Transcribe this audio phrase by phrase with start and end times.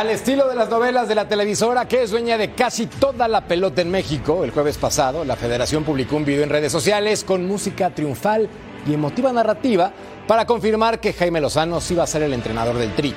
[0.00, 3.42] Al estilo de las novelas de la televisora que es dueña de casi toda la
[3.42, 7.46] pelota en México, el jueves pasado la federación publicó un video en redes sociales con
[7.46, 8.48] música triunfal
[8.86, 9.92] y emotiva narrativa
[10.26, 13.14] para confirmar que Jaime Lozano sí a ser el entrenador del Tri.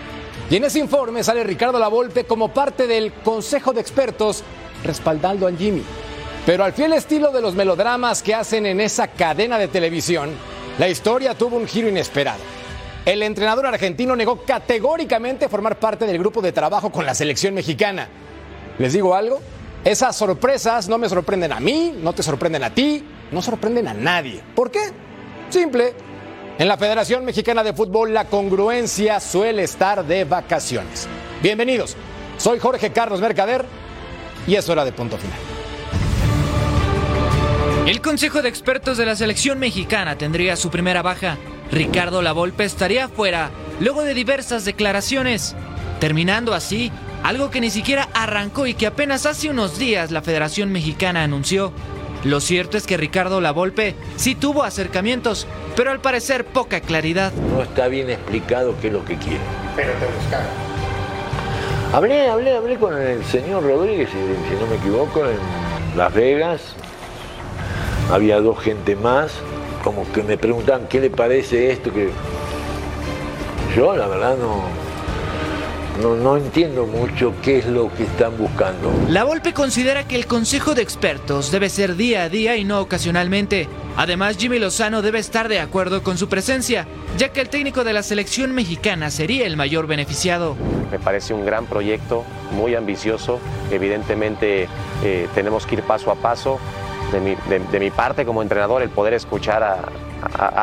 [0.49, 4.43] Y en ese informe sale Ricardo Lavolpe como parte del Consejo de Expertos
[4.84, 5.84] respaldando a Jimmy.
[6.45, 10.31] Pero al fiel estilo de los melodramas que hacen en esa cadena de televisión,
[10.77, 12.41] la historia tuvo un giro inesperado.
[13.05, 18.07] El entrenador argentino negó categóricamente formar parte del grupo de trabajo con la selección mexicana.
[18.79, 19.41] ¿Les digo algo?
[19.84, 23.93] Esas sorpresas no me sorprenden a mí, no te sorprenden a ti, no sorprenden a
[23.93, 24.41] nadie.
[24.55, 24.79] ¿Por qué?
[25.49, 25.93] Simple.
[26.57, 31.09] En la Federación Mexicana de Fútbol la congruencia suele estar de vacaciones.
[31.41, 31.98] Bienvenidos.
[32.37, 33.65] Soy Jorge Carlos Mercader
[34.48, 35.37] y es hora de punto final.
[37.85, 41.37] El Consejo de Expertos de la Selección Mexicana tendría su primera baja
[41.74, 45.55] Ricardo Lavolpe estaría fuera luego de diversas declaraciones,
[45.99, 46.91] terminando así
[47.24, 51.74] algo que ni siquiera arrancó y que apenas hace unos días la Federación Mexicana anunció.
[52.26, 57.34] Lo cierto es que Ricardo Lavolpe sí tuvo acercamientos, pero al parecer poca claridad.
[57.34, 59.41] No está bien explicado qué es lo que quiere.
[59.76, 60.48] Pero te buscaron.
[61.91, 66.62] Hablé, hablé, hablé con el señor Rodríguez, si no me equivoco, en Las Vegas.
[68.12, 69.31] Había dos gente más
[69.84, 72.09] como que me preguntan qué le parece esto que
[73.75, 78.91] yo la verdad no, no, entiendo mucho qué es lo que están buscando.
[79.09, 82.79] La Volpe considera que el Consejo de Expertos debe ser día a día y no
[82.79, 83.67] ocasionalmente.
[83.95, 86.88] Además, Jimmy Lozano debe estar de acuerdo con su presencia,
[87.18, 90.56] ya que el técnico de la selección mexicana sería el mayor beneficiado.
[90.91, 93.40] Me parece un gran proyecto, muy ambicioso.
[93.72, 94.68] Evidentemente
[95.03, 96.59] eh, tenemos que ir paso a paso
[97.13, 99.79] de mi, parte como entrenador el poder escuchar a,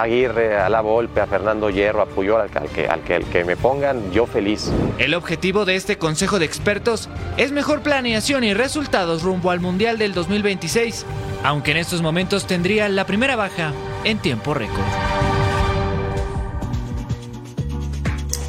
[0.01, 3.45] Aguirre, a La Volpe, a Fernando Hierro, a Puyol, al, que, al, que, al que
[3.45, 4.71] me pongan, yo feliz.
[4.99, 9.99] El objetivo de este consejo de expertos es mejor planeación y resultados rumbo al Mundial
[9.99, 11.05] del 2026,
[11.45, 13.73] aunque en estos momentos tendría la primera baja
[14.05, 14.81] en tiempo récord.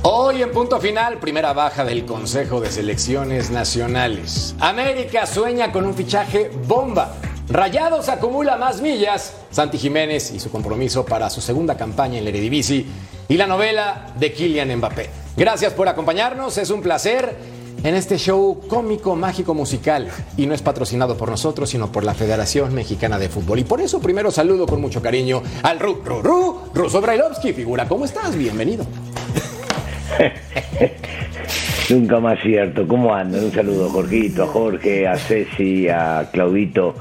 [0.03, 4.56] Hoy en punto final, primera baja del Consejo de Selecciones Nacionales.
[4.59, 7.13] América sueña con un fichaje bomba
[7.51, 9.35] Rayados acumula más millas.
[9.50, 12.85] Santi Jiménez y su compromiso para su segunda campaña en la Eredivisie
[13.28, 15.09] y la novela de Kylian Mbappé.
[15.35, 17.35] Gracias por acompañarnos, es un placer
[17.84, 20.07] en este show cómico, mágico, musical.
[20.38, 23.59] Y no es patrocinado por nosotros, sino por la Federación Mexicana de Fútbol.
[23.59, 27.51] Y por eso primero saludo con mucho cariño al Ru, Ru, Ru, Ruso Brailovsky.
[27.51, 28.34] Figura, ¿cómo estás?
[28.38, 28.85] Bienvenido.
[31.90, 32.88] Nunca más cierto.
[32.88, 33.44] ¿Cómo andan?
[33.44, 36.95] Un saludo a Jorgito, a Jorge, a Ceci, a Claudito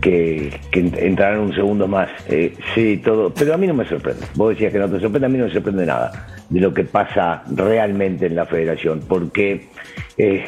[0.00, 2.08] que, entrarán un segundo más.
[2.28, 3.32] Eh, sí, todo.
[3.34, 4.26] Pero a mí no me sorprende.
[4.34, 6.84] Vos decías que no te sorprende, a mí no me sorprende nada de lo que
[6.84, 9.00] pasa realmente en la federación.
[9.08, 9.68] Porque,
[10.16, 10.44] eh,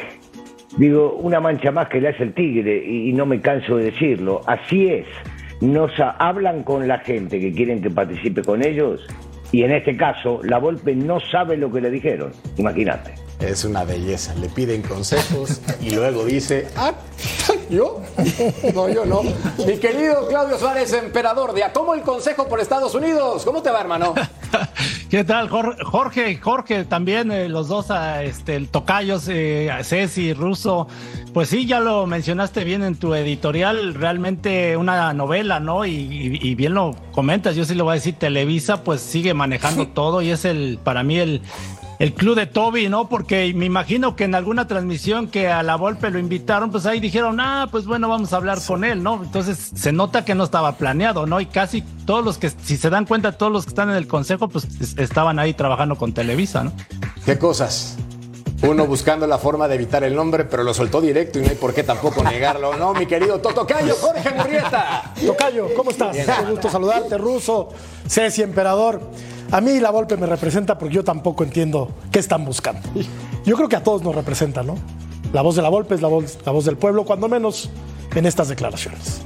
[0.77, 4.41] digo, una mancha más que le hace el tigre, y, no me canso de decirlo.
[4.47, 5.05] Así es.
[5.61, 9.05] Nos hablan con la gente que quieren que participe con ellos.
[9.51, 12.31] Y en este caso, la Volpe no sabe lo que le dijeron.
[12.57, 13.11] Imagínate.
[13.41, 14.35] Es una belleza.
[14.35, 16.93] Le piden consejos y luego dice, ah,
[17.69, 18.01] ¿yo?
[18.75, 19.23] No, yo no.
[19.65, 23.43] Mi querido Claudio Suárez, emperador de A cómo el Consejo por Estados Unidos.
[23.43, 24.13] ¿Cómo te va, hermano?
[25.09, 26.37] ¿Qué tal, Jorge?
[26.37, 30.87] Jorge, también eh, los dos, ah, este, el tocayos, eh, Ceci, Russo.
[31.33, 35.85] Pues sí, ya lo mencionaste bien en tu editorial, realmente una novela, ¿no?
[35.85, 39.87] Y, y bien lo comentas, yo sí lo voy a decir, Televisa pues sigue manejando
[39.87, 41.41] todo y es el, para mí el,
[42.01, 43.07] el club de Toby, ¿no?
[43.07, 46.99] Porque me imagino que en alguna transmisión que a la Volpe lo invitaron, pues ahí
[46.99, 49.21] dijeron, ah, pues bueno, vamos a hablar con él, ¿no?
[49.23, 51.39] Entonces se nota que no estaba planeado, ¿no?
[51.39, 54.07] Y casi todos los que, si se dan cuenta, todos los que están en el
[54.07, 54.67] consejo, pues
[54.97, 56.73] estaban ahí trabajando con Televisa, ¿no?
[57.23, 57.97] ¿Qué cosas?
[58.63, 61.55] Uno buscando la forma de evitar el nombre, pero lo soltó directo y no hay
[61.55, 62.77] por qué tampoco negarlo.
[62.77, 65.13] No, mi querido Totocayo, Jorge Murrieta.
[65.23, 66.17] Tocayo, ¿cómo estás?
[66.17, 67.69] Qué gusto saludarte, Ruso,
[68.07, 69.01] Ceci, Emperador.
[69.51, 72.87] A mí la Volpe me representa porque yo tampoco entiendo qué están buscando.
[73.45, 74.77] Yo creo que a todos nos representa, ¿no?
[75.33, 77.69] La voz de la Volpe es la voz, la voz del pueblo, cuando menos
[78.15, 79.21] en estas declaraciones.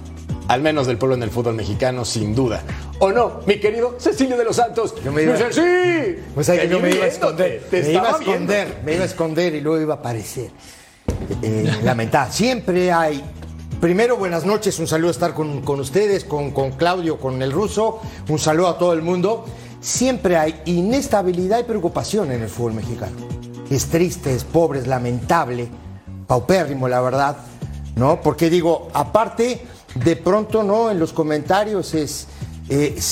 [0.48, 2.64] Al menos del pueblo en el fútbol mexicano, sin duda.
[3.00, 4.96] ¿O no, mi querido Cecilio de los Santos?
[5.04, 5.62] Yo me iba, sí.
[6.34, 7.68] Pues ahí yo me iba a esconder.
[7.72, 10.50] me iba a esconder, me iba a esconder y luego iba a aparecer.
[11.44, 12.34] Eh, lamentable.
[12.34, 13.24] Siempre hay
[13.80, 18.00] Primero, buenas noches, un saludo a estar con, ustedes, con, con, Claudio, con el ruso,
[18.30, 19.46] un saludo a todo el mundo
[19.86, 23.16] siempre hay inestabilidad y preocupación en el fútbol mexicano.
[23.70, 25.70] Es triste, es pobre, es lamentable,
[26.26, 27.38] paupérrimo, la verdad,
[27.96, 28.20] ¿no?
[28.20, 30.90] Porque digo, aparte, de pronto, ¿no?
[30.90, 32.28] En los comentarios es,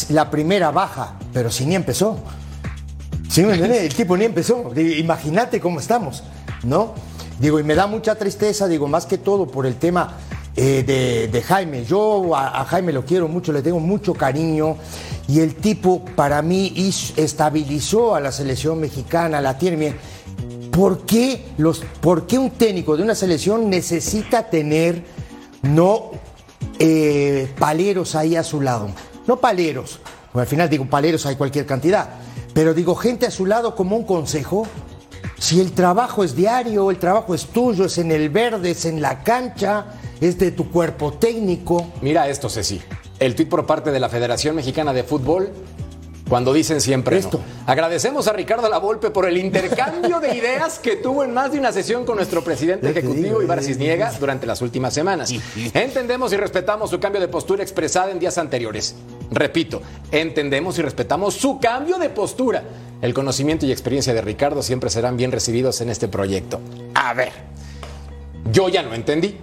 [0.10, 2.18] la primera baja, pero si ni empezó.
[3.30, 4.74] ¿Sí El tipo ni empezó.
[4.76, 6.24] Imagínate cómo estamos,
[6.64, 6.96] ¿no?
[7.40, 10.16] Digo, y me da mucha tristeza, digo, más que todo por el tema
[10.56, 11.84] eh, de, Jaime.
[11.86, 14.78] Yo a, Jaime lo quiero mucho, le tengo mucho cariño
[15.28, 16.74] y el tipo para mí
[17.16, 19.96] estabilizó a la selección mexicana, la tiene
[20.72, 25.04] ¿Por qué, los, ¿Por qué un técnico de una selección necesita tener
[25.62, 26.10] no
[26.80, 28.90] eh, paleros ahí a su lado?
[29.28, 30.00] No paleros,
[30.34, 32.10] al final digo paleros hay cualquier cantidad,
[32.56, 34.68] pero digo gente a su lado como un consejo.
[35.38, 39.00] Si el trabajo es diario, el trabajo es tuyo, es en el verde, es en
[39.00, 39.86] la cancha,
[40.24, 41.88] es de tu cuerpo técnico.
[42.02, 42.82] Mira esto, Ceci.
[43.20, 45.52] El tuit por parte de la Federación Mexicana de Fútbol
[46.28, 47.40] cuando dicen siempre esto.
[47.68, 51.72] Agradecemos a Ricardo Lavolpe por el intercambio de ideas que tuvo en más de una
[51.72, 55.32] sesión con nuestro presidente ejecutivo Ibar Cisniega durante las últimas semanas.
[55.74, 58.96] Entendemos y respetamos su cambio de postura expresada en días anteriores.
[59.32, 59.82] Repito,
[60.12, 62.64] entendemos y respetamos su cambio de postura.
[63.02, 66.62] El conocimiento y experiencia de Ricardo siempre serán bien recibidos en este proyecto.
[66.96, 67.32] A ver,
[68.52, 69.38] yo ya no entendí.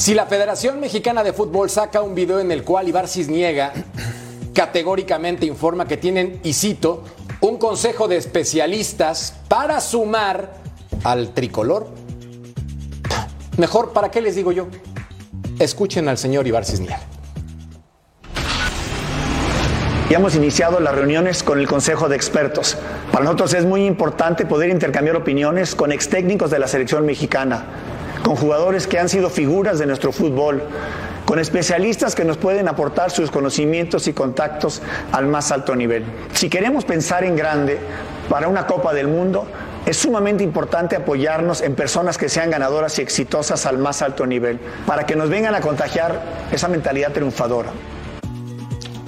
[0.00, 3.74] Si la Federación Mexicana de Fútbol saca un video en el cual Ibar Cisniega
[4.54, 7.04] categóricamente informa que tienen, y cito,
[7.42, 10.54] un consejo de especialistas para sumar
[11.04, 11.88] al tricolor,
[13.58, 14.68] mejor, ¿para qué les digo yo?
[15.58, 17.00] Escuchen al señor Ibar Cisniega.
[20.08, 22.78] Ya hemos iniciado las reuniones con el Consejo de Expertos.
[23.12, 27.89] Para nosotros es muy importante poder intercambiar opiniones con ex técnicos de la selección mexicana
[28.22, 30.62] con jugadores que han sido figuras de nuestro fútbol,
[31.24, 34.82] con especialistas que nos pueden aportar sus conocimientos y contactos
[35.12, 36.04] al más alto nivel.
[36.32, 37.78] Si queremos pensar en grande
[38.28, 39.46] para una Copa del Mundo,
[39.86, 44.58] es sumamente importante apoyarnos en personas que sean ganadoras y exitosas al más alto nivel,
[44.86, 46.20] para que nos vengan a contagiar
[46.52, 47.70] esa mentalidad triunfadora.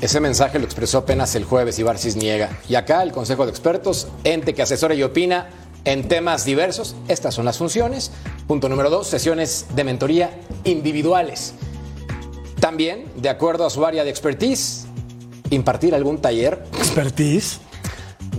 [0.01, 2.51] Ese mensaje lo expresó apenas el jueves Ibar Cisniega.
[2.69, 5.51] Y acá el Consejo de Expertos, ente que asesora y opina,
[5.85, 6.95] en temas diversos.
[7.09, 8.13] Estas son las funciones.
[8.47, 10.31] Punto número dos, sesiones de mentoría
[10.65, 11.55] individuales.
[12.61, 14.87] También, de acuerdo a su área de expertise,
[15.51, 16.65] impartir algún taller.
[16.79, 17.61] ¿Expertise?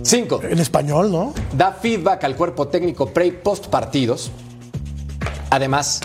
[0.02, 0.40] Cinco.
[0.42, 1.34] En español, ¿no?
[1.56, 4.30] Da feedback al cuerpo técnico pre y post partidos.
[5.50, 6.00] Además,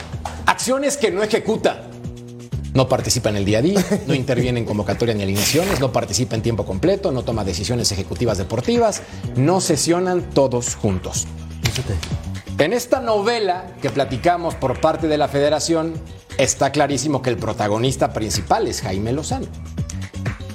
[0.45, 1.88] acciones que no ejecuta.
[2.73, 6.35] No participa en el día a día, no interviene en convocatoria ni alineaciones, no participa
[6.35, 9.01] en tiempo completo, no toma decisiones ejecutivas deportivas,
[9.35, 11.27] no sesionan todos juntos.
[12.59, 15.93] En esta novela que platicamos por parte de la federación,
[16.37, 19.47] está clarísimo que el protagonista principal es Jaime Lozano.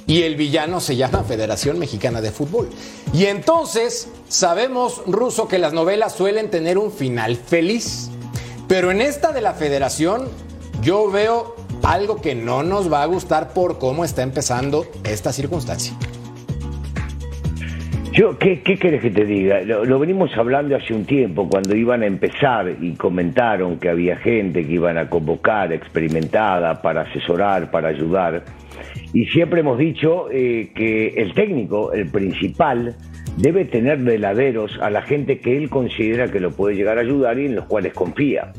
[0.07, 2.69] Y el villano se llama Federación Mexicana de Fútbol.
[3.15, 8.11] Y entonces sabemos, Ruso, que las novelas suelen tener un final feliz.
[8.69, 10.29] Pero en esta de la federación
[10.83, 15.95] yo veo algo que no nos va a gustar por cómo está empezando esta circunstancia.
[18.13, 19.61] Yo, ¿qué, qué que te diga?
[19.63, 24.65] Lo, venimos hablando hace un tiempo, cuando iban a empezar y comentaron que había gente
[24.65, 28.45] que iban a convocar experimentada para asesorar, para ayudar.
[29.13, 32.95] Y siempre hemos dicho eh, que el técnico, el principal,
[33.37, 37.39] debe tener veladeros a la gente que él considera que lo puede llegar a ayudar
[37.41, 38.53] y en los cuales confía.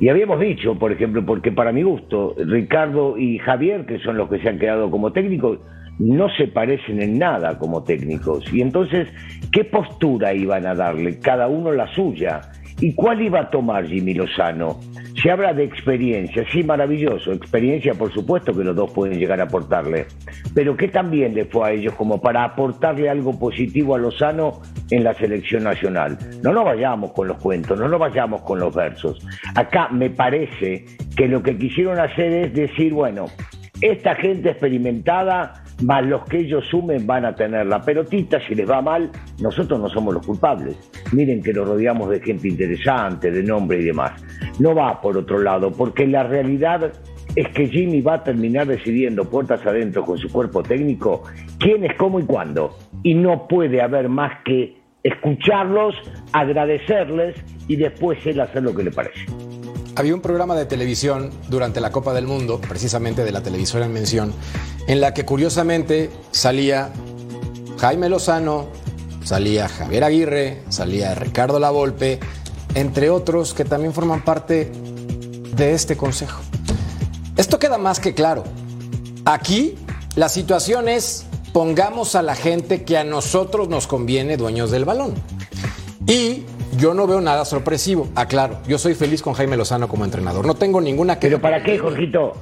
[0.00, 4.28] Y habíamos dicho, por ejemplo, porque para mi gusto, Ricardo y Javier, que son los
[4.28, 5.58] que se han quedado como técnicos,
[5.98, 8.52] no se parecen en nada como técnicos.
[8.52, 9.08] Y entonces,
[9.52, 11.18] ¿qué postura iban a darle?
[11.18, 12.42] Cada uno la suya.
[12.80, 14.78] ¿Y cuál iba a tomar Jimmy Lozano?
[15.22, 17.32] Se habla de experiencia, sí, maravilloso.
[17.32, 20.06] Experiencia, por supuesto, que los dos pueden llegar a aportarle.
[20.54, 25.04] Pero ¿qué también le fue a ellos como para aportarle algo positivo a Lozano en
[25.04, 26.18] la selección nacional?
[26.42, 29.26] No nos vayamos con los cuentos, no nos vayamos con los versos.
[29.54, 30.84] Acá me parece
[31.16, 33.26] que lo que quisieron hacer es decir, bueno,
[33.80, 38.68] esta gente experimentada más los que ellos sumen van a tener la pelotita, si les
[38.68, 40.76] va mal, nosotros no somos los culpables.
[41.12, 44.12] Miren que lo rodeamos de gente interesante, de nombre y demás.
[44.58, 46.92] No va por otro lado, porque la realidad
[47.34, 51.24] es que Jimmy va a terminar decidiendo puertas adentro con su cuerpo técnico
[51.58, 52.76] quién es, cómo y cuándo.
[53.02, 55.94] Y no puede haber más que escucharlos,
[56.32, 57.36] agradecerles
[57.68, 59.26] y después él hacer lo que le parece.
[59.98, 63.94] Había un programa de televisión durante la Copa del Mundo, precisamente de la televisora en
[63.94, 64.34] mención,
[64.86, 66.92] en la que curiosamente salía
[67.78, 68.66] Jaime Lozano,
[69.24, 72.20] salía Javier Aguirre, salía Ricardo Lavolpe,
[72.74, 74.70] entre otros que también forman parte
[75.56, 76.42] de este consejo.
[77.38, 78.44] Esto queda más que claro.
[79.24, 79.76] Aquí
[80.14, 81.24] la situación es
[81.54, 85.14] pongamos a la gente que a nosotros nos conviene dueños del balón.
[86.06, 86.44] Y
[86.76, 88.08] yo no veo nada sorpresivo.
[88.14, 90.46] Aclaro, yo soy feliz con Jaime Lozano como entrenador.
[90.46, 91.28] No tengo ninguna que.
[91.28, 92.34] ¿Pero para qué, Jorgito?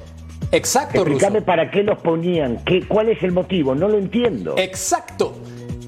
[0.51, 2.63] Exacto, Explícame para qué los ponían.
[2.65, 3.75] ¿Qué, ¿Cuál es el motivo?
[3.75, 4.55] No lo entiendo.
[4.57, 5.33] Exacto.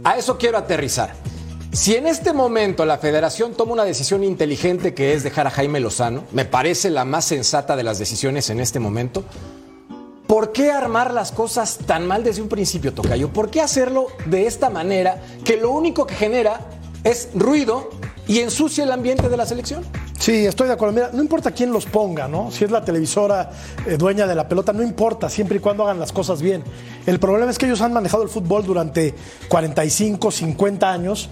[0.04, 1.14] A eso quiero aterrizar.
[1.72, 5.80] Si en este momento la federación toma una decisión inteligente que es dejar a Jaime
[5.80, 9.26] Lozano, me parece la más sensata de las decisiones en este momento,
[10.28, 13.30] ¿por qué armar las cosas tan mal desde un principio, Tocayo?
[13.30, 16.62] ¿Por qué hacerlo de esta manera que lo único que genera
[17.04, 17.90] es ruido
[18.28, 19.84] y ensucia el ambiente de la selección?
[20.20, 20.94] Sí, estoy de acuerdo.
[20.94, 22.52] Mira, no importa quién los ponga, ¿no?
[22.52, 23.52] Si es la televisora
[23.86, 26.64] eh, dueña de la pelota, no importa, siempre y cuando hagan las cosas bien.
[27.06, 29.16] El problema es que ellos han manejado el fútbol durante
[29.48, 31.30] 45, 50 años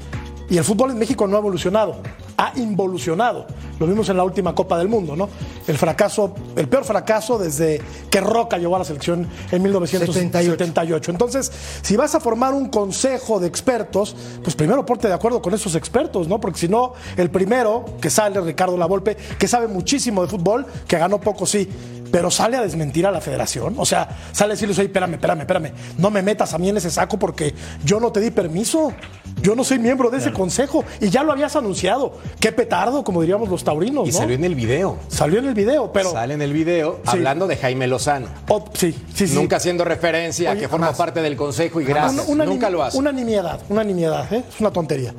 [0.49, 1.97] y el fútbol en México no ha evolucionado,
[2.37, 3.45] ha involucionado.
[3.79, 5.29] Lo vimos en la última Copa del Mundo, ¿no?
[5.67, 11.11] El fracaso, el peor fracaso desde que Roca llegó a la selección en 1978.
[11.11, 11.51] Entonces,
[11.81, 15.75] si vas a formar un consejo de expertos, pues primero ponte de acuerdo con esos
[15.75, 16.39] expertos, ¿no?
[16.39, 20.97] Porque si no, el primero que sale, Ricardo Lavolpe, que sabe muchísimo de fútbol, que
[20.97, 21.69] ganó poco, sí,
[22.11, 23.75] pero sale a desmentir a la federación.
[23.77, 26.77] O sea, sale a decirles, oye, espérame, espérame, espérame, no me metas a mí en
[26.77, 28.93] ese saco porque yo no te di permiso.
[29.41, 32.17] Yo no soy miembro de ese consejo y ya lo habías anunciado.
[32.39, 34.07] Qué petardo, como diríamos los taurinos.
[34.07, 34.97] Y salió en el video.
[35.07, 36.11] Salió en el video, pero.
[36.11, 38.27] Sale en el video hablando de Jaime Lozano.
[38.47, 39.35] Oh, sí, sí, sí.
[39.35, 42.27] Nunca haciendo referencia a que forma parte del consejo y gracias.
[42.29, 42.97] Nunca lo hace.
[42.97, 44.43] Una nimiedad, una nimiedad, ¿eh?
[44.47, 45.13] es una tontería.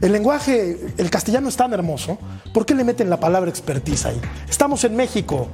[0.00, 2.18] El lenguaje, el castellano es tan hermoso.
[2.54, 4.20] ¿Por qué le meten la palabra expertise ahí?
[4.48, 5.48] Estamos en México.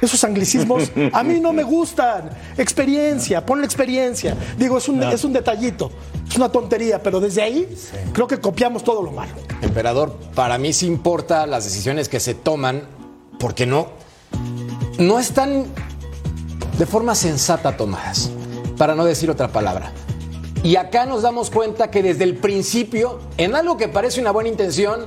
[0.00, 2.30] Esos anglicismos a mí no me gustan.
[2.56, 4.36] Experiencia, ponle experiencia.
[4.58, 5.90] Digo, es un, es un detallito,
[6.28, 7.68] es una tontería, pero desde ahí
[8.12, 9.32] creo que copiamos todo lo malo.
[9.62, 12.82] Emperador, para mí sí importa las decisiones que se toman,
[13.38, 13.88] porque no,
[14.98, 15.66] no están
[16.78, 18.30] de forma sensata tomadas,
[18.76, 19.92] para no decir otra palabra.
[20.62, 24.50] Y acá nos damos cuenta que desde el principio, en algo que parece una buena
[24.50, 25.06] intención,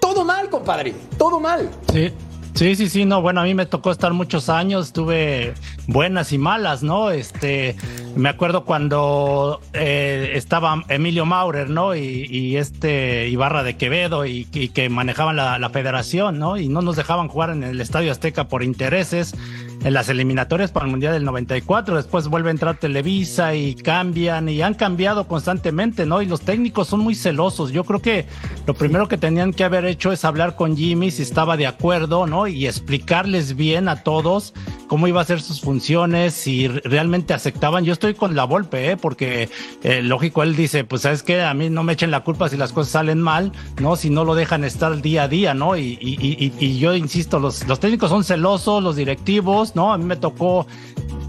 [0.00, 1.70] todo mal, compadre, todo mal.
[1.92, 2.12] Sí.
[2.58, 5.54] Sí, sí, sí, no, bueno, a mí me tocó estar muchos años, tuve
[5.86, 7.12] buenas y malas, ¿no?
[7.12, 7.76] Este,
[8.16, 11.94] me acuerdo cuando eh, estaba Emilio Maurer, ¿no?
[11.94, 16.56] Y, este Ibarra de Quevedo y, que manejaban la, federación, ¿no?
[16.56, 19.36] Y no nos dejaban jugar en el Estadio Azteca por intereses
[19.84, 24.48] en las eliminatorias para el Mundial del 94, después vuelve a entrar Televisa y cambian
[24.48, 26.20] y han cambiado constantemente, ¿no?
[26.20, 27.70] Y los técnicos son muy celosos.
[27.70, 28.26] Yo creo que
[28.66, 32.26] lo primero que tenían que haber hecho es hablar con Jimmy si estaba de acuerdo,
[32.26, 32.46] ¿no?
[32.46, 34.52] Y explicarles bien a todos
[34.88, 37.84] cómo iba a ser sus funciones, si realmente aceptaban.
[37.84, 38.96] Yo estoy con la Volpe, ¿eh?
[38.96, 39.48] Porque
[39.84, 42.56] eh, lógico, él dice, pues sabes que a mí no me echen la culpa si
[42.56, 43.96] las cosas salen mal, ¿no?
[43.96, 45.76] Si no lo dejan estar día a día, ¿no?
[45.76, 49.92] Y, y, y yo insisto, los, los técnicos son celosos, los directivos, ¿no?
[49.92, 50.66] A mí me tocó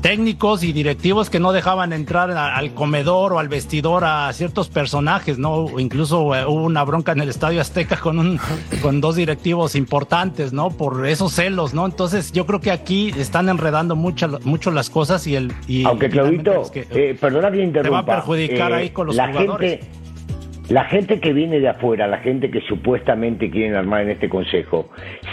[0.02, 5.38] técnicos y directivos que no dejaban entrar al comedor o al vestidor a ciertos personajes,
[5.38, 5.80] ¿no?
[5.80, 8.40] Incluso eh, hubo una bronca en el Estadio Azteca con un
[8.82, 10.70] con dos directivos importantes, ¿no?
[10.70, 11.86] Por esos celos, ¿no?
[11.86, 16.10] Entonces, yo creo que aquí están enredando mucho, mucho las cosas y el y Aunque
[16.10, 18.04] Claudito, eh, perdona que interrumpa.
[18.04, 19.80] Te va a perjudicar ahí eh, con los la jugadores.
[19.80, 20.00] Gente,
[20.70, 24.90] la gente que viene de afuera, la gente que supuestamente quieren armar en este consejo,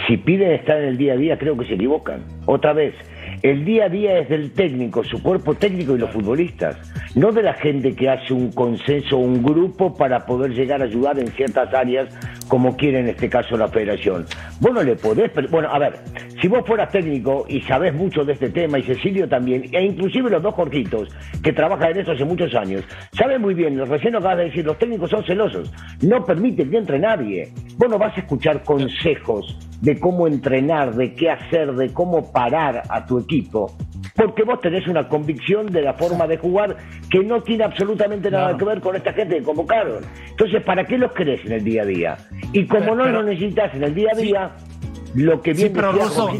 [0.07, 2.23] si piden estar en el día a día, creo que se equivocan.
[2.45, 2.95] Otra vez,
[3.41, 6.77] el día a día es del técnico, su cuerpo técnico y los futbolistas,
[7.15, 11.19] no de la gente que hace un consenso, un grupo para poder llegar a ayudar
[11.19, 12.09] en ciertas áreas
[12.47, 14.25] como quiere en este caso la federación.
[14.59, 15.99] Vos no le podés, bueno, a ver,
[16.41, 20.29] si vos fueras técnico y sabés mucho de este tema, y Cecilio también, e inclusive
[20.29, 21.09] los dos Jorquitos,
[21.43, 24.77] que trabajan en eso hace muchos años, saben muy bien, recién acabas de decir, los
[24.77, 27.51] técnicos son celosos, no permiten que entre nadie.
[27.77, 32.83] Vos no vas a escuchar consejos de cómo entrenar, de qué hacer, de cómo parar
[32.89, 33.75] a tu equipo,
[34.15, 36.77] porque vos tenés una convicción de la forma de jugar
[37.09, 40.03] que no tiene absolutamente nada que ver con esta gente que convocaron.
[40.29, 42.17] Entonces, ¿para qué los crees en el día a día?
[42.53, 44.51] Y como no lo necesitas en el día a día,
[45.13, 45.93] lo que viene sí, pero,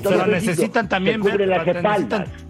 [0.03, 2.46] pero necesitan también ver, las espaldas.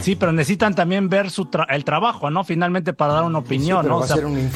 [0.00, 2.44] Sí, pero, necesitan también ver su el trabajo, ¿no?
[2.44, 4.02] Finalmente para dar una opinión, ¿no?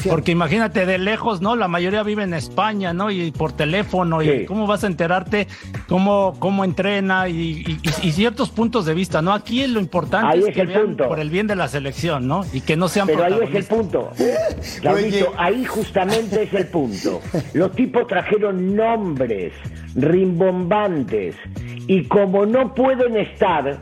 [0.09, 1.55] porque imagínate de lejos, ¿no?
[1.55, 3.11] La mayoría vive en España, ¿no?
[3.11, 5.47] Y por teléfono, y cómo vas a enterarte
[5.87, 7.79] cómo, cómo entrena y,
[8.13, 9.33] ciertos puntos de vista, ¿no?
[9.33, 12.45] Aquí lo importante es, que vean por el bien de la selección, ¿no?
[12.53, 14.11] Y que no sean Pero ahí es el punto.
[14.81, 17.21] Claudito, ahí justamente es el punto.
[17.53, 19.53] Los tipos trajeron nombres
[19.95, 21.35] rimbombantes
[21.87, 23.79] y como no pueden estar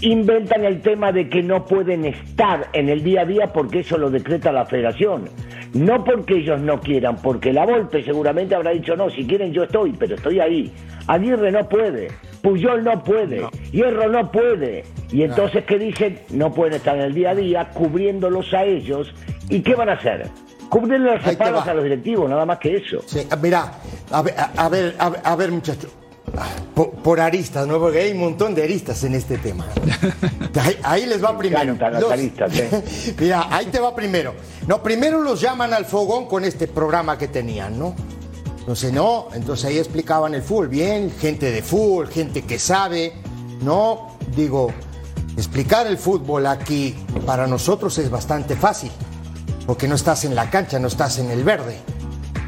[0.00, 3.98] inventan el tema de que no pueden estar en el día a día porque eso
[3.98, 5.28] lo decreta la federación.
[5.72, 9.64] No porque ellos no quieran, porque la Volpe seguramente habrá dicho, no, si quieren yo
[9.64, 10.72] estoy, pero estoy ahí.
[11.06, 12.08] Aguirre no puede,
[12.42, 14.84] Puyol no puede, Hierro no puede.
[15.12, 16.20] Y entonces, ¿qué dicen?
[16.30, 19.12] No pueden estar en el día a día cubriéndolos a ellos.
[19.48, 20.26] ¿Y qué van a hacer?
[20.68, 23.02] Cubrirle las espaldas a los directivos, nada más que eso.
[23.04, 23.72] Sí, mira,
[24.12, 25.99] a ver, a ver, a ver, muchachos.
[26.74, 27.78] Por, aristas, ¿no?
[27.78, 29.66] Porque hay un montón de aristas en este tema.
[30.82, 31.76] Ahí, les va primero.
[32.52, 33.14] ¿eh?
[33.18, 34.34] Mira, ahí te va primero.
[34.66, 37.94] No, primero los llaman al fogón con este programa que tenían, ¿no?
[38.58, 43.14] Entonces, no, entonces ahí explicaban el fútbol bien, gente de fútbol, gente que sabe,
[43.62, 44.16] ¿no?
[44.36, 44.72] Digo,
[45.36, 46.94] explicar el fútbol aquí
[47.26, 48.90] para nosotros es bastante fácil,
[49.66, 51.78] porque no estás en la cancha, no estás en el verde.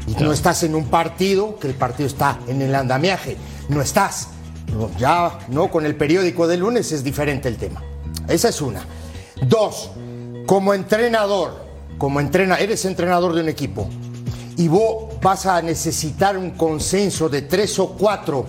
[0.07, 3.37] Y no estás en un partido, que el partido está en el andamiaje.
[3.69, 4.29] No estás.
[4.97, 7.83] ya, no, con el periódico de lunes es diferente el tema.
[8.27, 8.85] Esa es una.
[9.47, 9.91] Dos,
[10.45, 11.63] como entrenador,
[11.97, 13.87] como entrena, eres entrenador de un equipo
[14.57, 18.45] y vos vas a necesitar un consenso de tres o cuatro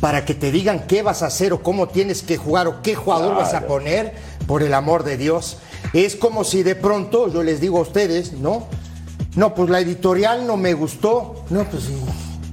[0.00, 2.94] para que te digan qué vas a hacer o cómo tienes que jugar o qué
[2.94, 4.12] jugador vas a poner,
[4.46, 5.58] por el amor de Dios.
[5.92, 8.66] Es como si de pronto yo les digo a ustedes, ¿no?
[9.34, 11.44] No, pues la editorial no me gustó.
[11.50, 11.84] No, pues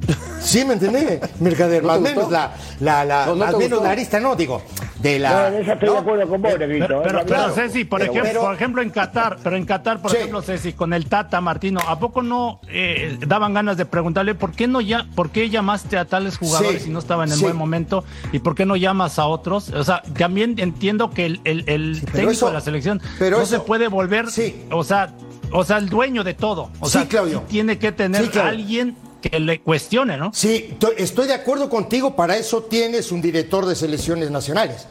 [0.07, 0.15] sí.
[0.43, 1.19] Sí, ¿me entendés?
[1.39, 4.61] Mercader, más o menos la, la, la, más menos la arista, no, digo,
[4.99, 5.49] de la.
[5.49, 8.89] No, esa estoy de acuerdo con vos, Pero, pero, Ceci, por, ejemplo, por ejemplo, en
[8.89, 13.17] Qatar, pero en Qatar, por ejemplo, Ceci, con el Tata Martino, ¿a poco no eh,
[13.25, 16.89] daban ganas de preguntarle por qué no ya, por qué llamaste a tales jugadores si
[16.89, 19.69] no estaban en el buen momento y por qué no llamas a otros?
[19.69, 24.25] O sea, también entiendo que el, el, técnico de la selección no se puede volver,
[24.71, 25.13] o sea,
[25.51, 26.69] o sea, el dueño de todo.
[26.79, 27.43] O sea, Claudio.
[27.47, 28.95] tiene que tener alguien
[29.29, 30.31] que le cuestione, ¿no?
[30.33, 34.85] Sí, estoy de acuerdo contigo, para eso tienes un director de selecciones nacionales,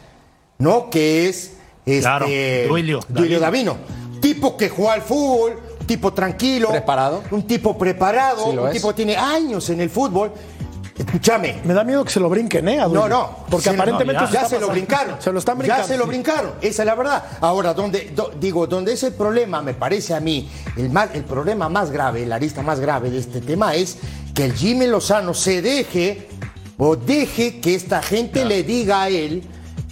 [0.59, 0.89] ¿no?
[0.89, 1.53] Que es
[1.85, 3.77] este, Duilio, Davino.
[4.21, 6.71] Tipo que juega al fútbol, tipo tranquilo.
[6.71, 7.23] Preparado.
[7.31, 10.33] Un tipo preparado, un tipo que tiene años en el fútbol
[10.96, 11.61] Escúchame.
[11.64, 12.76] Me da miedo que se lo brinquen, ¿eh?
[12.76, 13.44] No, no.
[13.49, 15.20] Porque aparentemente ya, se lo brincaron.
[15.20, 15.82] Se lo están brincando.
[15.82, 16.52] Ya se lo brincaron.
[16.61, 17.25] Esa es la verdad.
[17.40, 21.90] Ahora, donde, digo, donde ese problema, me parece a mí, el, más, el problema más
[21.90, 23.98] grave, la arista más grave de este tema es
[24.35, 26.28] que el Jimmy Lozano se deje
[26.78, 29.42] o deje que esta gente le diga a él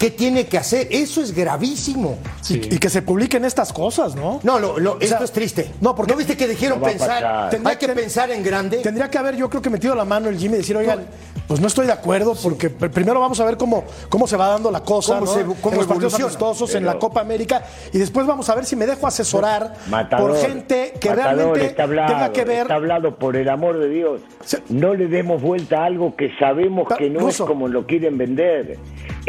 [0.00, 0.88] ¿Qué tiene que hacer?
[0.90, 2.16] Eso es gravísimo.
[2.48, 4.40] Y, que se publiquen estas cosas, ¿no?
[4.42, 5.72] No, lo, esto es triste.
[5.82, 7.50] No, porque ¿No viste que dijeron pensar?
[7.50, 8.78] Tendría que, pensar en grande.
[8.78, 11.06] Tendría que haber, yo creo que metido la mano el Jimmy y decir, oigan,
[11.46, 14.70] pues no estoy de acuerdo, porque primero vamos a ver cómo, cómo se va dando
[14.70, 18.26] la cosa, ¿Cómo se, cómo en los partidos amistosos, en la Copa América, y después
[18.26, 19.74] vamos a ver si me dejo asesorar
[20.16, 22.62] por gente que realmente tenga que ver.
[22.62, 24.22] Está hablado, por el amor de Dios.
[24.70, 28.78] No le demos vuelta a algo que sabemos que no es como lo quieren vender.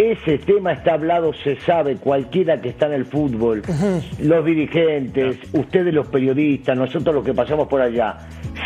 [0.02, 3.62] Ese tema está hablado, se sabe, cualquiera que está en el fútbol,
[4.20, 8.18] los dirigentes, ustedes los periodistas, nosotros los que pasamos por allá,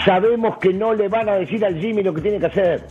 [0.06, 2.84] sabemos que no le van a decir al Jimmy lo que tiene que hacer.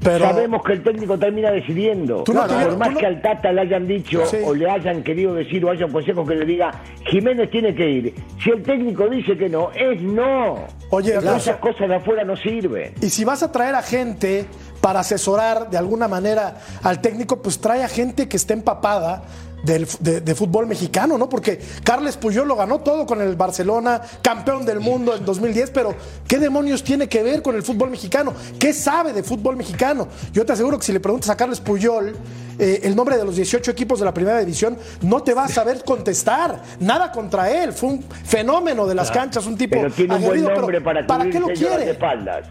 [0.00, 2.24] Sabemos que el técnico termina decidiendo.
[2.24, 5.84] por más que al Tata le hayan dicho o le hayan querido decir o haya
[5.84, 6.70] un consejo que le diga,
[7.10, 8.14] Jiménez tiene que ir.
[8.42, 10.66] Si el técnico dice que no, es no.
[10.90, 12.94] Oye, esas cosas de afuera no sirven.
[13.02, 14.46] Y si vas a traer a gente
[14.86, 19.24] para asesorar de alguna manera al técnico, pues trae a gente que esté empapada
[19.64, 21.28] de, fútbol mexicano, ¿no?
[21.28, 25.92] Porque Carles Puyol lo ganó todo con el Barcelona, campeón del mundo en 2010, pero
[26.28, 28.32] ¿qué demonios tiene que ver con el fútbol mexicano?
[28.60, 30.06] ¿Qué sabe de fútbol mexicano?
[30.32, 32.14] Yo te aseguro que si le preguntas a Carles Puyol
[32.56, 35.48] eh, el nombre de los 18 equipos de la primera división, no te va a
[35.48, 36.62] saber contestar.
[36.78, 39.74] Nada contra él, fue un fenómeno de las canchas, un tipo.
[39.74, 41.90] Pero tiene un buen nombre para, ¿para qué lo quiere?
[41.90, 42.46] espaldas.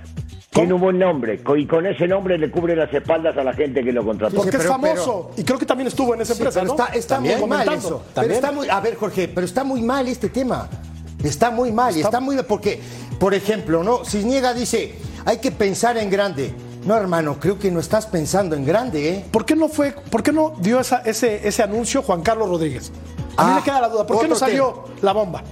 [0.56, 3.84] Tiene un buen nombre y con ese nombre le cubre las espaldas a la gente
[3.84, 4.38] que lo contrató.
[4.38, 6.64] Porque es famoso y creo que también estuvo en esa empresa.
[6.94, 8.04] está, muy mal eso.
[8.16, 10.70] está muy, a ver, Jorge, pero está muy mal este tema.
[11.24, 12.80] Está muy mal y está muy mal porque,
[13.20, 14.06] por ejemplo, ¿no?
[14.06, 16.54] Cisniega dice, hay que pensar en grande.
[16.86, 19.26] No, hermano, creo que no estás pensando en grande, ¿eh?
[19.32, 22.92] ¿Por qué no fue, por qué no dio ese, ese anuncio Juan Carlos Rodríguez?
[23.36, 25.44] A mí me ah, queda la duda, ¿por qué no salió la bomba?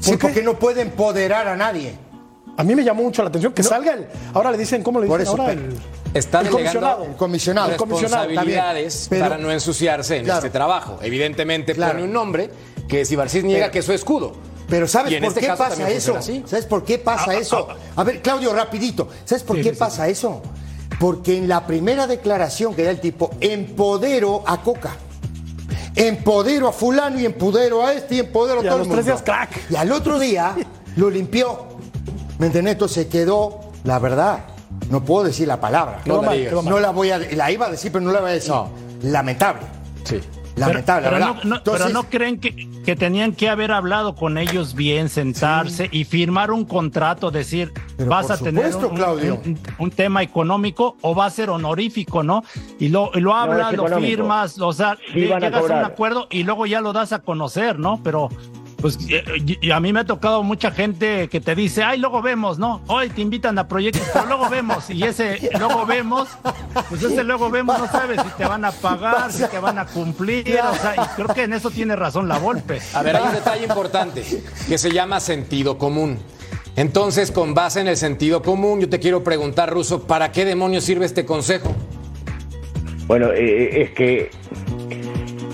[0.00, 1.96] Sí, porque no puede empoderar a nadie.
[2.56, 4.06] A mí me llamó mucho la atención que salga el.
[4.34, 5.52] Ahora le dicen, ¿cómo le dicen ahora?
[5.52, 5.78] El,
[6.14, 7.04] está el comisionado.
[7.04, 7.68] El comisionado.
[7.70, 10.98] Responsabilidades para no ensuciarse en este trabajo.
[11.02, 12.50] Evidentemente pone un nombre
[12.88, 14.34] que es Ibarcis niega que es su escudo.
[14.68, 16.18] Pero ¿sabes por este qué pasa eso?
[16.46, 17.68] ¿Sabes por qué pasa eso?
[17.96, 19.08] A ver, Claudio, rapidito.
[19.24, 20.42] ¿Sabes por qué pasa eso?
[20.98, 24.96] Porque en la primera declaración que da el tipo, empodero a Coca.
[25.94, 29.70] Empodero a fulano y empodero a este y empodero a todo el Días, crack.
[29.70, 30.54] Y al otro día
[30.96, 31.71] lo limpió.
[32.50, 34.40] ¿Me se quedó, la verdad,
[34.90, 36.00] no puedo decir la palabra.
[36.06, 36.22] No,
[36.80, 38.52] la, voy a, la iba a decir, pero no la voy a decir.
[39.02, 39.62] Lamentable.
[40.02, 40.20] Sí.
[40.56, 41.44] Lamentable, pero, ¿verdad?
[41.44, 46.02] No, pero no creen que, que, tenían que haber hablado con ellos bien, sentarse y
[46.02, 47.72] firmar un contrato, decir,
[48.06, 48.74] vas a tener
[49.78, 52.42] un, tema económico o va a ser honorífico, ¿no?
[52.80, 56.80] Y lo, lo hablas, lo firmas, o sea, llegas a un acuerdo y luego ya
[56.80, 58.00] lo das a conocer, ¿no?
[58.02, 58.28] Pero
[58.82, 62.58] pues y, a mí me ha tocado mucha gente que te dice, ay, luego vemos,
[62.58, 62.82] ¿no?
[62.88, 64.90] Hoy te invitan a proyectos, pero luego vemos.
[64.90, 66.28] Y ese luego vemos,
[66.88, 69.86] pues ese luego vemos no sabes si te van a pagar, si te van a
[69.86, 70.58] cumplir.
[70.60, 72.80] O sea, y creo que en eso tiene razón la golpe.
[72.92, 74.24] A ver, hay un detalle importante
[74.68, 76.18] que se llama sentido común.
[76.74, 80.82] Entonces, con base en el sentido común, yo te quiero preguntar, Ruso, ¿para qué demonios
[80.82, 81.72] sirve este consejo?
[83.06, 84.30] Bueno, eh, eh, es que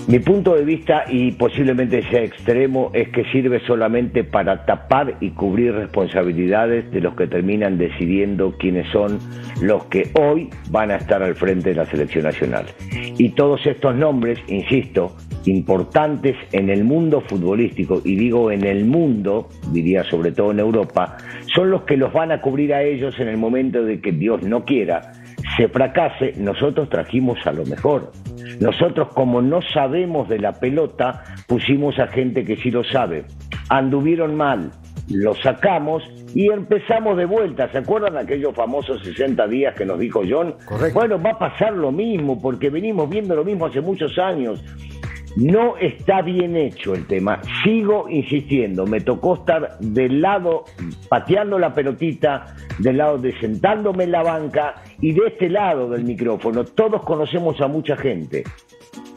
[0.07, 5.31] mi punto de vista, y posiblemente sea extremo, es que sirve solamente para tapar y
[5.31, 9.19] cubrir responsabilidades de los que terminan decidiendo quiénes son
[9.61, 12.65] los que hoy van a estar al frente de la selección nacional.
[13.17, 19.49] Y todos estos nombres, insisto, importantes en el mundo futbolístico, y digo en el mundo,
[19.71, 21.17] diría sobre todo en Europa,
[21.53, 24.43] son los que los van a cubrir a ellos en el momento de que Dios
[24.43, 25.13] no quiera
[25.59, 28.13] se fracase, nosotros trajimos a lo mejor.
[28.61, 33.25] Nosotros, como no sabemos de la pelota, pusimos a gente que sí lo sabe.
[33.67, 34.71] Anduvieron mal,
[35.09, 36.01] lo sacamos
[36.33, 37.69] y empezamos de vuelta.
[37.73, 40.55] ¿Se acuerdan de aquellos famosos 60 días que nos dijo John?
[40.93, 44.63] Bueno, va a pasar lo mismo, porque venimos viendo lo mismo hace muchos años.
[45.39, 47.39] No está bien hecho el tema.
[47.63, 48.85] Sigo insistiendo.
[48.85, 50.65] Me tocó estar del lado
[51.07, 56.03] pateando la pelotita, del lado de sentándome en la banca y de este lado del
[56.03, 56.65] micrófono.
[56.65, 58.43] Todos conocemos a mucha gente.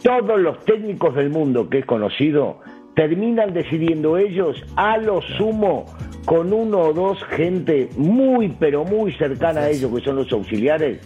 [0.05, 2.61] Todos los técnicos del mundo que he conocido
[2.95, 5.87] terminan decidiendo ellos a lo sumo
[6.25, 11.01] con uno o dos gente muy pero muy cercana a ellos que son los auxiliares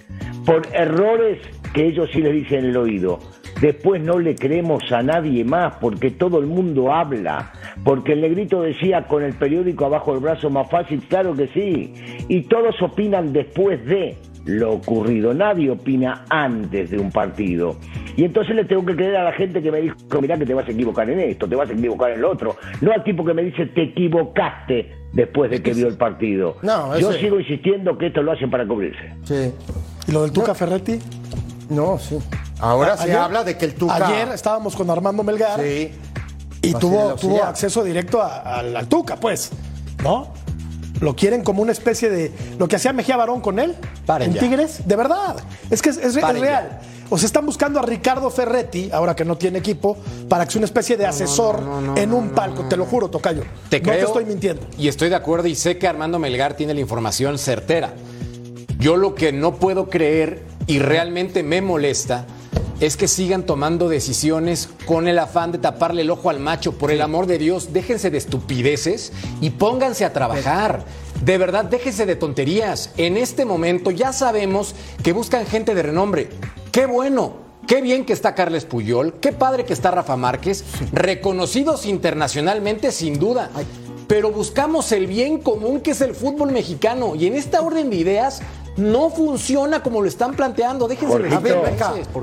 [0.45, 1.39] por errores
[1.73, 3.19] que ellos sí les dicen en el oído.
[3.61, 7.53] Después no le creemos a nadie más porque todo el mundo habla.
[7.85, 11.95] Porque el negrito decía con el periódico abajo del brazo más fácil, claro que sí.
[12.29, 15.35] Y todos opinan después de lo ocurrido.
[15.35, 17.77] Nadie opina antes de un partido.
[18.17, 20.55] Y entonces le tengo que creer a la gente que me dijo, mirá que te
[20.55, 22.57] vas a equivocar en esto, te vas a equivocar en lo otro.
[22.81, 26.57] No al tipo que me dice, te equivocaste después de que vio el partido.
[27.01, 29.15] Yo sigo insistiendo que esto lo hacen para cubrirse.
[29.25, 29.53] Sí.
[30.09, 30.99] ¿Y lo del Tuca Ferretti?
[31.71, 32.19] No, sí.
[32.59, 33.95] Ahora se habla de que el Tuca.
[33.95, 35.61] Ayer estábamos con Armando Melgar.
[35.61, 35.93] Sí.
[36.63, 39.51] Y tuvo, tuvo acceso directo al Tuca, pues.
[40.03, 40.33] ¿No?
[41.01, 42.33] Lo quieren como una especie de.
[42.59, 43.77] Lo que hacía Mejía Barón con él.
[44.21, 44.87] en Tigres.
[44.87, 45.37] De verdad.
[45.71, 46.81] Es que es, real.
[47.09, 49.97] O se están buscando a Ricardo Ferretti, ahora que no tiene equipo,
[50.29, 51.63] para que sea una especie de asesor
[51.97, 52.65] en un palco.
[52.65, 53.43] Te lo juro, Tocayo.
[53.69, 53.95] Te creo.
[53.95, 54.67] No te estoy mintiendo.
[54.79, 57.93] Y estoy de acuerdo y sé que Armando Melgar tiene la información certera.
[58.79, 62.27] Yo lo que no puedo creer y realmente me molesta
[62.81, 66.73] es que sigan tomando decisiones con el afán de taparle el ojo al macho.
[66.73, 70.85] Por el amor de Dios, déjense de estupideces y pónganse a trabajar.
[71.25, 72.93] De verdad, déjense de tonterías.
[72.97, 76.29] En este momento ya sabemos que buscan gente de renombre.
[76.73, 77.47] Qué bueno.
[77.67, 83.19] Qué bien que está Carles Puyol, qué padre que está Rafa Márquez, reconocidos internacionalmente sin
[83.19, 83.51] duda.
[84.07, 87.97] Pero buscamos el bien común que es el fútbol mexicano y en esta orden de
[87.97, 88.41] ideas
[88.77, 90.87] no funciona como lo están planteando.
[90.89, 91.41] Déjense a ver, a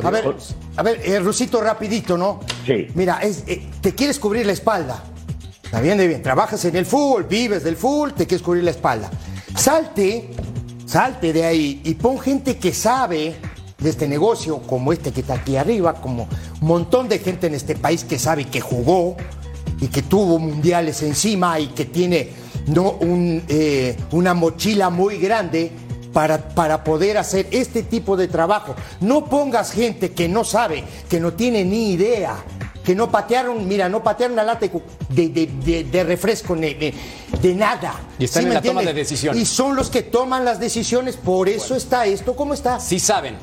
[0.10, 0.36] ver,
[0.76, 2.40] a ver, eh, Rusito, rapidito, ¿no?
[2.66, 2.88] Sí.
[2.96, 5.04] Mira, eh, te quieres cubrir la espalda.
[5.64, 6.22] Está bien, de bien.
[6.22, 9.10] Trabajas en el fútbol, vives del fútbol, te quieres cubrir la espalda.
[9.56, 10.30] Salte,
[10.86, 13.36] salte de ahí y pon gente que sabe
[13.80, 16.28] de este negocio, como este que está aquí arriba, como
[16.62, 19.18] un montón de gente en este país que sabe que jugó
[19.82, 22.30] y que tuvo mundiales encima y que tiene
[22.68, 22.92] ¿no?
[22.92, 25.72] Un, eh, una mochila muy grande
[26.14, 28.76] para, para poder hacer este tipo de trabajo.
[29.02, 32.36] No pongas gente que no sabe, que no tiene ni idea,
[32.84, 34.68] que no patearon, mira, no patearon la lata
[35.10, 36.94] de, de, refresco, de,
[37.56, 37.96] nada.
[38.20, 39.42] Y están en la toma de decisiones.
[39.42, 42.80] Y son los que toman las decisiones, por eso está esto como está.
[42.80, 43.36] Sí saben.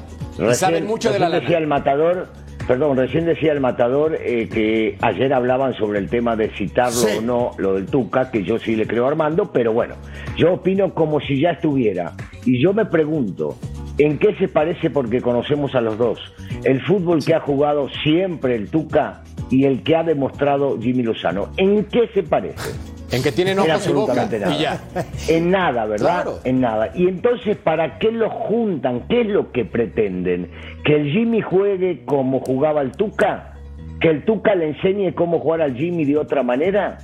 [0.55, 1.49] saben mucho de la lana.
[1.49, 2.29] el matador
[2.71, 7.21] Perdón, recién decía el matador eh, que ayer hablaban sobre el tema de citarlo o
[7.21, 9.97] no, lo del Tuca, que yo sí le creo a Armando, pero bueno,
[10.37, 12.13] yo opino como si ya estuviera.
[12.45, 13.57] Y yo me pregunto,
[13.99, 16.21] ¿en qué se parece porque conocemos a los dos?
[16.63, 21.49] El fútbol que ha jugado siempre el Tuca y el que ha demostrado Jimmy Lozano.
[21.57, 22.71] ¿En qué se parece?
[23.13, 24.15] En que tienen ojos boca.
[24.27, 24.81] Nada.
[25.29, 26.27] En nada, ¿verdad?
[26.45, 26.93] En nada.
[26.95, 29.07] Y entonces, ¿para qué lo juntan?
[29.09, 30.51] ¿Qué es lo que pretenden?
[30.85, 33.55] ¿Que el Jimmy juegue como jugaba el Tuca?
[34.01, 36.99] ¿Que el Tuca le enseñe cómo jugar al Jimmy de otra manera?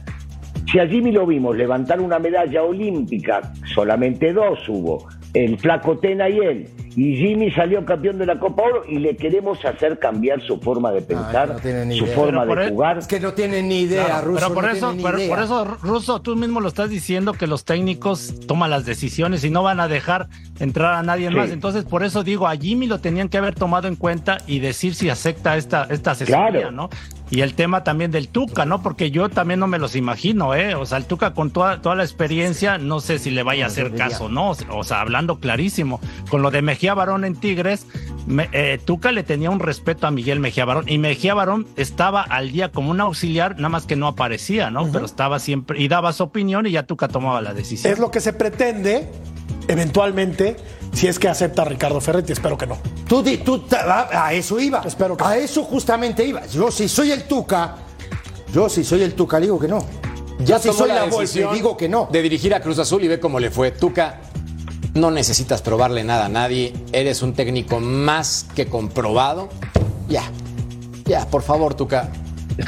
[0.71, 6.29] Si a Jimmy lo vimos levantar una medalla olímpica, solamente dos hubo, el flaco Tena
[6.29, 10.41] y él, y Jimmy salió campeón de la Copa Oro y le queremos hacer cambiar
[10.41, 11.61] su forma de pensar,
[11.93, 12.97] su forma de jugar.
[12.97, 14.41] Es que no tiene ni idea, Russo.
[14.41, 18.71] Pero por eso, por eso, Russo, tú mismo lo estás diciendo que los técnicos toman
[18.71, 20.29] las decisiones y no van a dejar
[20.59, 21.51] entrar a nadie más.
[21.51, 24.95] Entonces, por eso digo, a Jimmy lo tenían que haber tomado en cuenta y decir
[24.95, 26.89] si acepta esta, esta asesoría, ¿no?
[27.31, 28.83] Y el tema también del Tuca, ¿no?
[28.83, 30.75] Porque yo también no me los imagino, ¿eh?
[30.75, 33.67] O sea, el Tuca con toda, toda la experiencia, no sé si le vaya a
[33.69, 34.55] hacer caso, ¿no?
[34.71, 36.01] O sea, hablando clarísimo.
[36.31, 37.87] Con lo de Mejía Barón en Tigres,
[38.53, 40.85] eh, Tuca le tenía un respeto a Miguel Mejía Barón.
[40.89, 44.91] Y Mejía Barón estaba al día como un auxiliar, nada más que no aparecía, ¿no?
[44.93, 47.93] Pero estaba siempre y daba su opinión y ya Tuca tomaba la decisión.
[47.93, 49.09] Es lo que se pretende
[49.69, 50.57] eventualmente
[50.97, 52.79] si es que acepta a Ricardo Ferretti, espero que no.
[53.07, 54.81] Tú, tú a, eso iba.
[54.81, 56.47] Espero que A eso justamente iba.
[56.47, 57.77] Yo si soy el Tuca,
[58.51, 59.85] yo si soy el Tuca digo que no.
[60.39, 62.09] Ya si soy la, la digo que no.
[62.11, 63.73] De dirigir a Cruz Azul y ve cómo le fue.
[63.73, 64.21] Tuca,
[64.95, 66.73] no necesitas probarle nada a nadie.
[66.93, 69.51] Eres un técnico más que comprobado.
[70.09, 70.23] Ya,
[71.05, 72.11] ya, por favor, Tuca.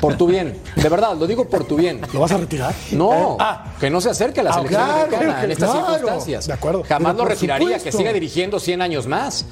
[0.01, 2.01] Por tu bien, de verdad, lo digo por tu bien.
[2.13, 2.75] ¿Lo vas a retirar?
[2.93, 3.73] No, ah.
[3.81, 6.47] que no se acerque a la ah, selección mexicana en estas circunstancias.
[6.47, 6.83] De acuerdo.
[6.87, 9.47] Jamás lo retiraría, que siga dirigiendo 100 años más.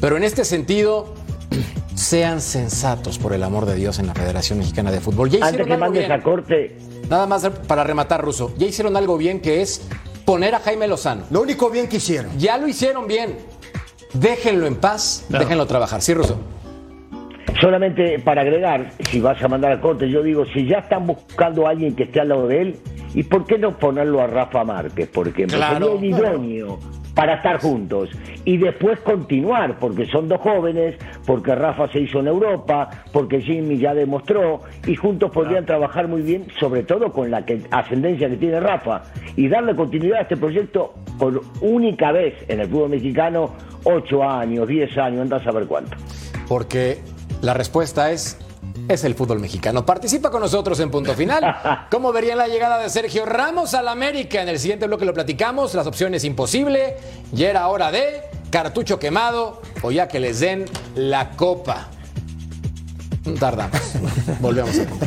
[0.00, 1.14] Pero en este sentido,
[1.94, 5.30] sean sensatos, por el amor de Dios, en la Federación Mexicana de Fútbol.
[5.30, 6.78] Ya Antes que mandes a corte.
[7.08, 8.54] Nada más para rematar, Ruso.
[8.56, 9.82] Ya hicieron algo bien que es
[10.24, 11.24] poner a Jaime Lozano.
[11.30, 12.38] Lo único bien que hicieron.
[12.38, 13.36] Ya lo hicieron bien.
[14.14, 16.00] Déjenlo en paz, déjenlo trabajar.
[16.00, 16.38] Sí, Ruso.
[17.60, 21.66] Solamente para agregar, si vas a mandar a corte, yo digo, si ya están buscando
[21.66, 22.76] a alguien que esté al lado de él,
[23.14, 25.58] ¿y por qué no ponerlo a Rafa Márquez, por ejemplo?
[25.58, 26.78] Sería el idóneo
[27.14, 28.10] para estar juntos
[28.44, 33.78] y después continuar, porque son dos jóvenes, porque Rafa se hizo en Europa, porque Jimmy
[33.78, 38.60] ya demostró y juntos podrían trabajar muy bien, sobre todo con la ascendencia que tiene
[38.60, 39.04] Rafa
[39.36, 43.52] y darle continuidad a este proyecto por única vez en el fútbol mexicano,
[43.84, 45.96] ocho años, diez años, anda a saber cuánto.
[46.48, 46.98] Porque
[47.44, 48.38] la respuesta es
[48.88, 49.84] es el fútbol mexicano.
[49.86, 51.86] Participa con nosotros en punto final.
[51.90, 54.42] ¿Cómo verían la llegada de Sergio Ramos al América?
[54.42, 55.74] En el siguiente bloque lo platicamos.
[55.74, 56.96] Las opciones imposible.
[57.32, 61.88] Ya era hora de cartucho quemado o ya que les den la copa.
[63.38, 63.80] Tardamos.
[64.40, 65.06] Volvemos a punto.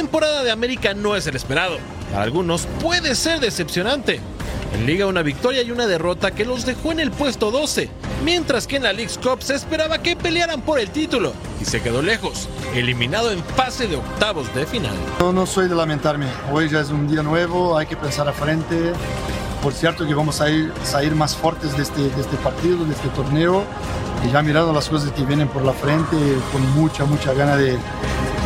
[0.00, 1.76] Temporada de América no es el esperado.
[2.10, 4.18] Para algunos puede ser decepcionante.
[4.72, 7.90] En Liga una victoria y una derrota que los dejó en el puesto 12,
[8.24, 11.82] mientras que en la League Cup se esperaba que pelearan por el título y se
[11.82, 14.94] quedó lejos, eliminado en fase de octavos de final.
[15.18, 18.32] No, no soy de lamentarme, hoy ya es un día nuevo, hay que pensar a
[18.32, 18.94] frente.
[19.62, 22.92] Por cierto que vamos a ir, salir más fuertes de este, de este partido, de
[22.92, 23.64] este torneo,
[24.26, 26.16] y ya mirando las cosas que vienen por la frente,
[26.52, 27.78] con mucha, mucha gana de,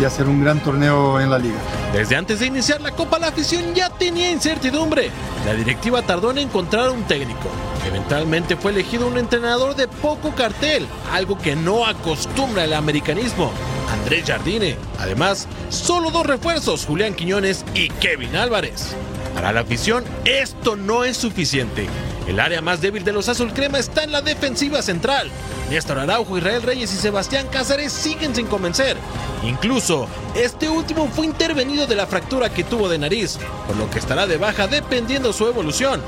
[0.00, 1.58] y hacer un gran torneo en la liga.
[1.92, 5.10] Desde antes de iniciar la Copa, la afición ya tenía incertidumbre.
[5.46, 7.48] La directiva tardó en encontrar un técnico.
[7.86, 13.52] Eventualmente fue elegido un entrenador de poco cartel, algo que no acostumbra el americanismo.
[13.92, 14.76] Andrés Jardine.
[14.98, 18.96] Además, solo dos refuerzos, Julián Quiñones y Kevin Álvarez.
[19.34, 21.86] Para la afición, esto no es suficiente.
[22.26, 25.30] El área más débil de los Azul Crema está en la defensiva central.
[25.68, 28.96] Néstor Araujo, Israel Reyes y Sebastián Cázares siguen sin convencer.
[29.42, 33.98] Incluso, este último fue intervenido de la fractura que tuvo de nariz, por lo que
[33.98, 36.00] estará de baja dependiendo su evolución.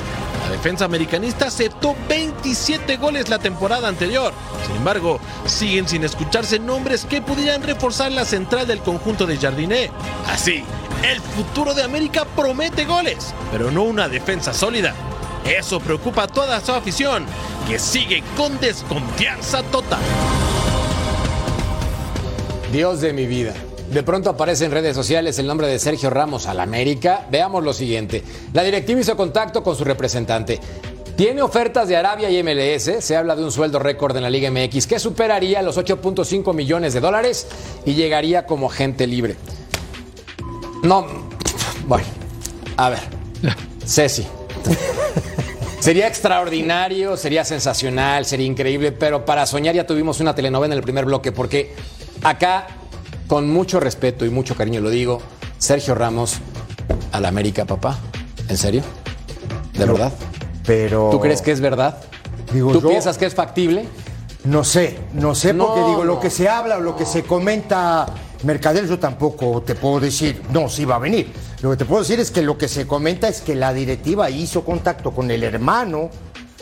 [0.47, 4.33] La defensa americanista aceptó 27 goles la temporada anterior.
[4.67, 9.91] Sin embargo, siguen sin escucharse nombres que pudieran reforzar la central del conjunto de Jardiné.
[10.29, 10.63] Así,
[11.11, 14.95] el futuro de América promete goles, pero no una defensa sólida.
[15.45, 17.25] Eso preocupa a toda su afición,
[17.69, 20.01] que sigue con desconfianza total.
[22.73, 23.55] Dios de mi vida.
[23.91, 27.27] De pronto aparece en redes sociales el nombre de Sergio Ramos al América.
[27.31, 28.25] Veamos lo siguiente.
[28.53, 30.59] La directiva hizo contacto con su representante.
[31.17, 33.05] Tiene ofertas de Arabia y MLS.
[33.05, 36.95] Se habla de un sueldo récord en la Liga MX que superaría los 8.5 millones
[36.95, 37.47] de dólares
[37.85, 39.37] y llegaría como agente libre.
[40.83, 41.07] No,
[41.87, 42.07] bueno,
[42.77, 43.01] a ver,
[43.85, 44.27] Ceci.
[45.81, 50.83] Sería extraordinario, sería sensacional, sería increíble, pero para soñar ya tuvimos una telenovela en el
[50.83, 51.75] primer bloque, porque
[52.25, 52.67] acá,
[53.29, 55.21] con mucho respeto y mucho cariño lo digo,
[55.59, 56.39] Sergio Ramos
[57.13, 57.99] a la América, papá.
[58.49, 58.83] ¿En serio?
[59.75, 60.13] ¿De verdad?
[60.65, 61.11] Pero.
[61.13, 61.99] ¿Tú crees que es verdad?
[62.53, 63.87] Digo, ¿Tú piensas que es factible?
[64.45, 68.07] No sé, no sé, porque digo, lo que se habla o lo que se comenta
[68.43, 71.33] Mercader, yo tampoco te puedo decir, no, sí va a venir.
[71.63, 74.31] Lo que te puedo decir es que lo que se comenta es que la directiva
[74.31, 76.11] hizo contacto con el hermano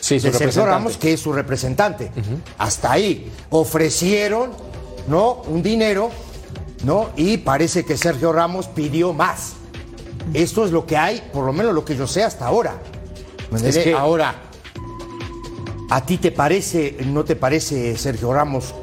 [0.01, 2.11] sí, de Sergio Ramos, que es su representante.
[2.59, 3.31] Hasta ahí.
[3.51, 4.51] Ofrecieron,
[5.09, 5.43] ¿no?
[5.49, 6.11] Un dinero,
[6.85, 7.11] ¿no?
[7.17, 9.55] Y parece que Sergio Ramos pidió más.
[10.33, 12.79] Esto es lo que hay, por lo menos lo que yo sé hasta ahora.
[13.63, 13.95] Es que...
[13.95, 14.35] Ahora,
[15.91, 18.75] ¿A ti te parece, no te parece, Sergio Ramos,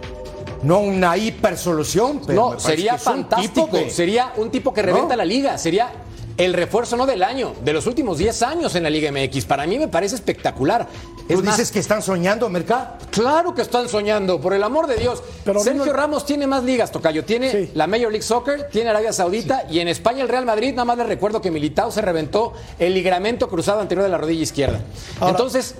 [0.64, 2.22] no una hipersolución?
[2.26, 3.66] Pero No, sería fantástico.
[3.66, 5.18] tipo que- Sería un tipo que reventa ¿No?
[5.18, 5.58] la liga.
[5.58, 5.92] Sería
[6.38, 9.46] el refuerzo no del año, de los últimos 10 años en la Liga MX.
[9.46, 10.88] Para mí me parece espectacular.
[11.28, 12.96] Es ¿Tú más, dices que están soñando, Mercado?
[13.12, 15.22] Claro que están soñando, por el amor de Dios.
[15.46, 17.26] Pero Sergio no- Ramos tiene más ligas, Tocayo.
[17.26, 17.72] Tiene Sí.
[17.76, 20.72] la Major League Soccer, tiene Arabia Saudita y en España el Real Madrid.
[20.72, 24.42] Nada más les recuerdo que Militao se reventó el ligamento cruzado anterior de la rodilla
[24.44, 24.80] izquierda.
[25.20, 25.76] Ahora- Entonces,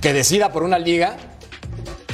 [0.00, 1.16] que decida por una liga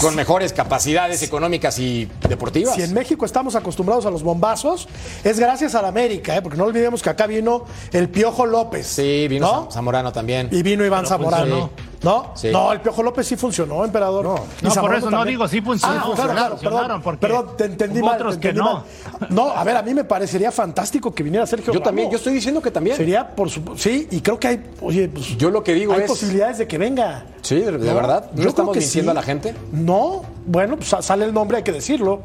[0.00, 2.74] con mejores capacidades económicas y deportivas.
[2.74, 4.88] Si en México estamos acostumbrados a los bombazos,
[5.24, 6.42] es gracias a la América, ¿eh?
[6.42, 8.86] porque no olvidemos que acá vino el Piojo López.
[8.86, 9.68] Sí, vino ¿no?
[9.68, 10.48] Zam- Zamorano también.
[10.50, 11.44] Y vino Iván Pero Zamorano.
[11.44, 11.89] funcionó.
[12.02, 12.32] ¿No?
[12.34, 12.48] Sí.
[12.50, 14.24] No, el Piojo López sí funcionó, emperador.
[14.24, 14.34] No.
[14.62, 15.94] Y No, por eso no digo, sí funcionó.
[15.96, 18.14] Ah, claro, claro, Funcionaron, perdón, porque perdón, te entendí mal.
[18.14, 18.74] otros te que entendí no.
[19.20, 19.28] mal.
[19.28, 22.32] No, a ver, a mí me parecería fantástico que viniera Sergio Yo también, yo estoy
[22.32, 22.96] diciendo que también.
[22.96, 23.62] Sería, por su...
[23.76, 24.70] Sí, y creo que hay...
[24.80, 25.36] Oye, pues...
[25.36, 27.26] Yo lo que digo hay es- posibilidades de que venga.
[27.42, 27.94] Sí, de, de ¿No?
[27.94, 28.30] verdad.
[28.34, 29.16] ¿No Yo estamos que mintiendo sí.
[29.18, 29.54] a la gente?
[29.72, 32.22] No, bueno, pues sa- sale el nombre, hay que decirlo.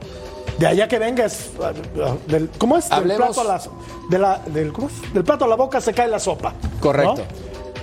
[0.58, 1.50] De allá que venga es.
[1.62, 2.90] ah, ah, del- ¿Cómo es?
[2.90, 3.62] Del Hablemos- plato, a la,
[4.10, 5.14] de la, del, ¿cómo es?
[5.14, 6.54] del plato a la boca se cae la sopa.
[6.82, 7.16] ¿no?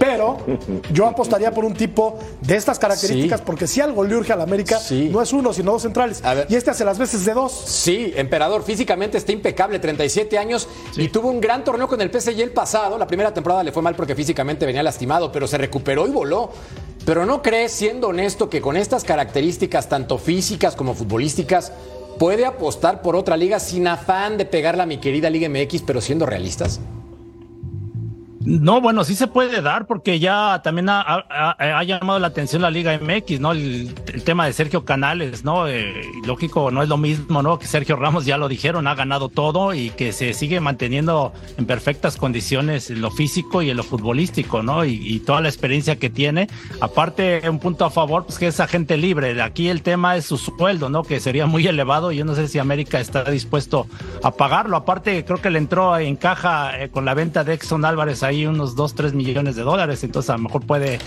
[0.04, 0.36] Pero
[0.92, 3.46] yo apostaría por un tipo de estas características, Sí.
[3.46, 5.08] porque si algo le urge a la América, Sí.
[5.12, 6.24] no es uno, sino dos centrales.
[6.24, 6.46] A ver.
[6.50, 7.52] Y este hace las veces de dos.
[7.52, 12.40] Sí, emperador, físicamente está impecable, 37 años y tuvo un gran torneo con el PSG
[12.40, 12.98] el pasado.
[12.98, 16.50] La primera temporada le fue mal porque físicamente venía lastimado, pero se recuperó y voló.
[17.04, 21.72] Pero no crees, siendo honesto, que con estas características, tanto físicas como futbolísticas,
[22.18, 26.00] puede apostar por otra liga sin afán de pegarla a mi querida Liga MX, pero
[26.00, 26.80] siendo realistas?
[28.44, 32.98] No, bueno, sí se puede dar porque ya también ha, llamado la atención la Liga
[32.98, 33.52] MX, ¿no?
[33.52, 35.68] El, tema de Sergio Canales, ¿no?
[35.68, 37.58] Eh, lógico, no es lo mismo, ¿no?
[37.58, 41.66] Que Sergio Ramos ya lo dijeron, ha ganado todo y que se sigue manteniendo en
[41.66, 44.84] perfectas condiciones en lo físico y en lo futbolístico, ¿no?
[44.84, 46.48] Y, y toda la experiencia que tiene.
[46.80, 49.40] Aparte, un punto a favor, pues que es agente libre.
[49.40, 51.04] Aquí el tema es su sueldo, ¿no?
[51.04, 53.86] Que sería muy elevado y yo no sé si América está dispuesto
[54.22, 54.76] a pagarlo.
[54.76, 58.31] Aparte, creo que le entró en caja eh, con la venta de Exxon Álvarez ahí
[58.46, 60.02] unos 2, 3 millones de dólares.
[60.04, 60.98] Entonces, a lo mejor puede,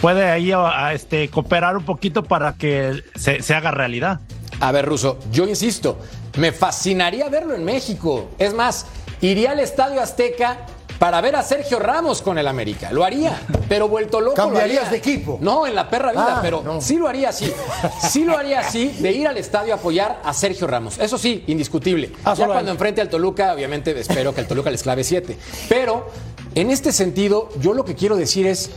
[0.00, 4.20] puede ahí a- a, este, cooperar un poquito para que se, se haga realidad.
[4.60, 5.98] A ver, Ruso, yo insisto,
[6.38, 8.30] me fascinaría verlo en México.
[8.38, 8.86] Es más,
[9.20, 10.58] iría al Estadio Azteca
[10.98, 12.90] para ver a Sergio Ramos con el América.
[12.90, 13.38] Lo haría,
[13.68, 14.30] pero vuelto loco.
[14.36, 14.90] lo ¿Cambiarías haría.
[14.92, 15.36] de equipo?
[15.42, 16.80] No, en la perra vida, Ah, pero no.
[16.80, 17.52] sí lo haría así.
[18.00, 20.98] Sí lo haría así, de ir al estadio a apoyar a Sergio Ramos.
[20.98, 22.12] Eso sí, indiscutible.
[22.24, 25.36] Ah, ya cuando enfrente al Toluca, obviamente espero que el Toluca les clave 7.
[25.68, 26.08] Pero
[26.56, 28.70] en este sentido, yo lo que quiero decir es.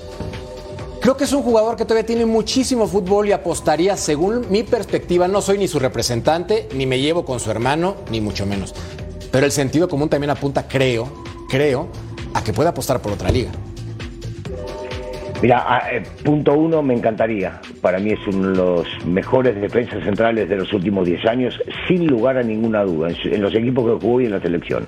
[1.01, 5.29] Creo que es un jugador que todavía tiene muchísimo fútbol y apostaría, según mi perspectiva,
[5.29, 8.75] no soy ni su representante, ni me llevo con su hermano, ni mucho menos.
[9.31, 11.09] Pero el sentido común también apunta, creo,
[11.49, 11.87] creo,
[12.33, 13.49] a que puede apostar por otra liga.
[15.41, 17.61] Mira, a- eh, punto uno, me encantaría.
[17.81, 22.07] Para mí es uno de los mejores defensas centrales de los últimos 10 años, sin
[22.07, 24.85] lugar a ninguna duda, en los equipos que jugó y en la selección.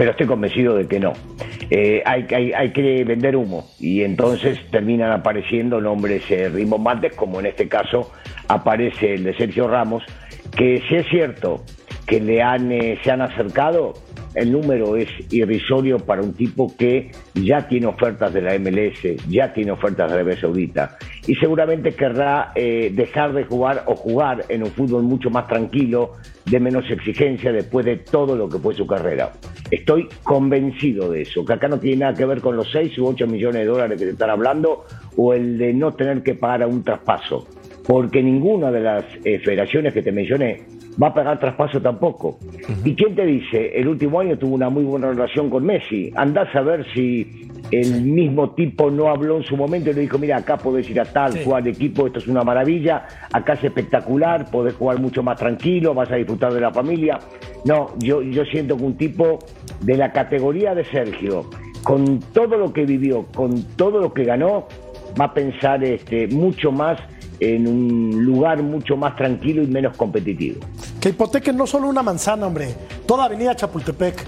[0.00, 1.12] Pero estoy convencido de que no.
[1.68, 7.38] Eh, hay, hay- hay que vender humo y entonces terminan apareciendo nombres eh, rimbombantes, como
[7.38, 8.10] en este caso
[8.48, 10.02] aparece el de Sergio Ramos,
[10.56, 11.62] que si es cierto
[12.06, 13.92] que le han, eh, se han acercado,
[14.34, 19.52] el número es irrisorio para un tipo que ya tiene ofertas de la MLS, ya
[19.52, 24.62] tiene ofertas de Arabia Saudita y seguramente querrá eh, dejar de jugar o jugar en
[24.62, 26.12] un fútbol mucho más tranquilo,
[26.46, 29.32] de menos exigencia después de todo lo que fue su carrera.
[29.70, 33.06] Estoy convencido de eso, que acá no tiene nada que ver con los 6 u
[33.06, 34.84] 8 millones de dólares que se están hablando
[35.16, 37.46] o el de no tener que pagar a un traspaso
[37.86, 40.62] porque ninguna de las eh, federaciones que te mencioné
[41.00, 42.38] va a pagar traspaso tampoco.
[42.84, 43.78] ¿Y quién te dice?
[43.78, 46.10] El último año tuvo una muy buena relación con Messi.
[46.16, 50.18] Andás a ver si el mismo tipo no habló en su momento y le dijo,
[50.18, 54.50] mira, acá podés ir a tal, cual equipo, esto es una maravilla, acá es espectacular,
[54.50, 57.18] podés jugar mucho más tranquilo, vas a disfrutar de la familia.
[57.64, 59.38] No, yo, yo siento que un tipo
[59.80, 61.48] de la categoría de Sergio,
[61.84, 64.66] con todo lo que vivió, con todo lo que ganó,
[65.20, 66.98] va a pensar este, mucho más
[67.40, 70.60] en un lugar mucho más tranquilo y menos competitivo.
[71.00, 72.74] Que hipotequen no solo una manzana, hombre,
[73.06, 74.24] toda Avenida Chapultepec.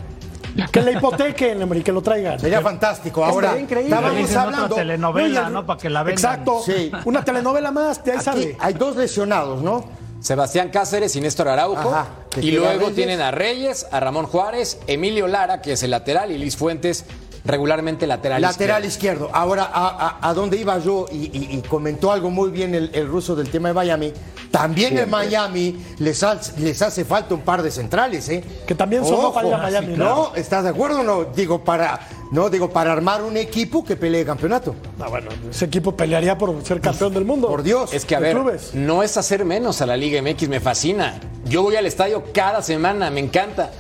[0.71, 2.39] Que la hipotequen, hombre, y que lo traigan.
[2.39, 3.25] Sería fantástico.
[3.25, 4.75] Ahora, estábamos Dicen otra hablando.
[4.77, 5.65] telenovela, No.
[5.67, 6.13] Para que la vendan.
[6.35, 6.61] Exacto.
[6.65, 6.91] Sí.
[7.07, 8.57] Una telenovela más, de ahí Aquí sale.
[8.61, 9.85] hay dos lesionados, ¿no?
[10.21, 11.91] Sebastián Cáceres y Néstor Araujo.
[11.91, 12.07] Ajá.
[12.41, 16.39] y luego tienen a Reyes, a Ramón Juárez, Emilio Lara, que es el lateral, y
[16.39, 17.07] Luis Fuentes,
[17.45, 19.25] regularmente lateral, Lateral izquierdo.
[19.27, 19.37] izquierdo.
[19.37, 22.91] Ahora, a, a- a dónde iba yo y, y- y comentó algo muy bien el,
[22.95, 24.13] el ruso del tema de Miami.
[24.51, 28.45] También en Miami les, ha- les hace falta un par de centrales, ¿eh?
[28.67, 29.35] Que también sonó Ojo.
[29.35, 30.05] para ir a Miami, ¿no?
[30.05, 30.35] ¿no?
[30.37, 31.25] ¿Estás de acuerdo o no?
[31.25, 34.75] Digo, para, No, digo, para armar un equipo que pelee campeonato.
[35.01, 37.49] Ah, bueno, ese equipo pelearía por ser campeón del mundo.
[37.49, 37.93] Por Dios.
[37.93, 38.71] Es que, a ver, clubes.
[38.75, 41.19] no es hacer menos a la Liga MX, me fascina.
[41.47, 43.71] Yo voy al estadio cada semana, me encanta.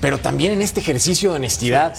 [0.00, 1.94] Pero también en este ejercicio de honestidad,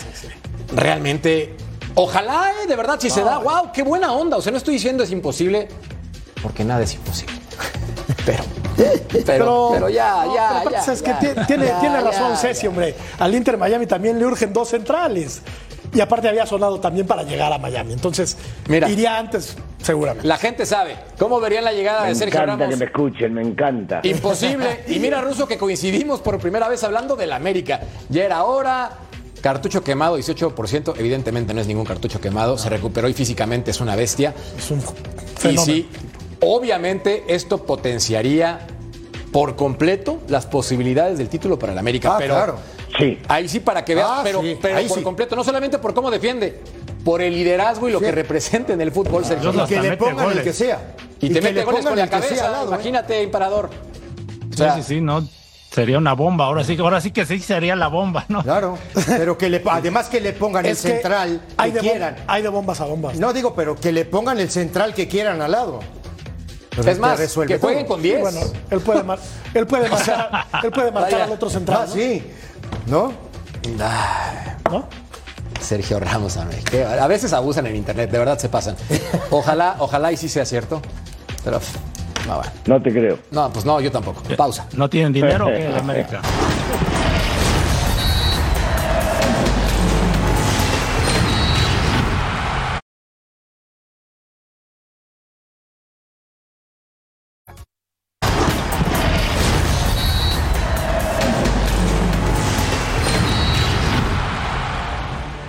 [0.74, 1.56] realmente,
[1.96, 4.38] ojalá, eh, de verdad, si se da, wow, qué buena onda.
[4.38, 5.68] O sea, no estoy diciendo es imposible,
[6.42, 7.36] porque nada es imposible.
[8.26, 8.44] Pero,
[9.26, 11.28] pero, pero, ya, no, ya, pero aparte, ya, ¿sabes ya, qué?
[11.36, 12.38] Tie- tiene, ya, tiene razón ya.
[12.38, 12.96] Ceci, hombre.
[13.20, 15.42] Al Inter Miami también le urgen dos centrales.
[15.94, 17.92] Y aparte había sonado también para llegar a Miami.
[17.94, 18.88] Entonces, Mira.
[18.88, 20.26] iría antes, seguramente.
[20.28, 20.96] La gente sabe.
[21.18, 22.70] ¿Cómo verían la llegada Me de Sergio encanta Ramos?
[22.76, 24.00] que me escuchen, me encanta.
[24.04, 24.84] Imposible.
[24.88, 27.82] Y mira, Ruso, que coincidimos por primera vez hablando del América.
[28.08, 28.92] Ya era hora.
[29.42, 30.94] Cartucho quemado, 18%.
[30.98, 32.58] Evidentemente no es ningún cartucho quemado.
[32.58, 34.34] Se recuperó y físicamente es una bestia.
[34.58, 35.66] Es un Y fenómeno.
[35.66, 35.88] sí,
[36.42, 38.68] obviamente esto potenciaría
[39.32, 42.14] por completo las posibilidades del título para el América.
[42.14, 42.56] Ah, pero claro.
[42.98, 43.20] Sí.
[43.28, 45.04] ahí sí para que veas, Ah, pero, sí, pero ahí por sí.
[45.04, 46.60] completo, no solamente por cómo defiende,
[47.06, 48.06] por el liderazgo y lo Sí.
[48.06, 49.54] que representa en el fútbol, Sergio.
[49.54, 50.96] Y que le pongan el que sea.
[51.22, 52.50] Y, te mete le goles con la el que sea cabeza.
[52.52, 52.68] lado, ¿eh?
[52.70, 53.70] Imagínate, Imperador.
[54.52, 55.26] O Sí, sí, sí, no.
[55.72, 56.46] Sería una bomba.
[56.46, 58.42] Ahora sí, ahora sí que sí sería la bomba, ¿no?
[58.44, 58.78] Claro.
[59.06, 62.50] Pero que le, además que le pongan el que central hay que de, hay de
[62.50, 63.18] bombas a bombas.
[63.20, 65.80] No digo, pero que le pongan el central que quieran al lado.
[66.76, 67.28] Pero Es más, que
[67.60, 67.88] jueguen todo.
[67.96, 68.22] con 10.
[68.22, 68.40] Bueno,
[68.72, 69.20] él puede, mar-
[69.54, 71.82] él puede marcar, él puede marcar al otro central.
[71.84, 71.94] Ah, ¿no?
[71.94, 72.24] sí.
[72.88, 73.14] ¿No?
[74.72, 74.88] ¿No?
[75.60, 76.38] Sergio Ramos,
[76.72, 78.76] que a veces abusan en internet, de verdad se pasan.
[79.30, 80.82] Ojalá, ojalá y sí sea cierto.
[81.44, 81.60] Pero,
[82.30, 82.52] no, bueno.
[82.68, 83.20] No te creo.
[83.32, 84.22] No, pues no, yo tampoco.
[84.38, 84.68] Pausa.
[84.76, 86.22] ¿No tienen dinero o qué, el América?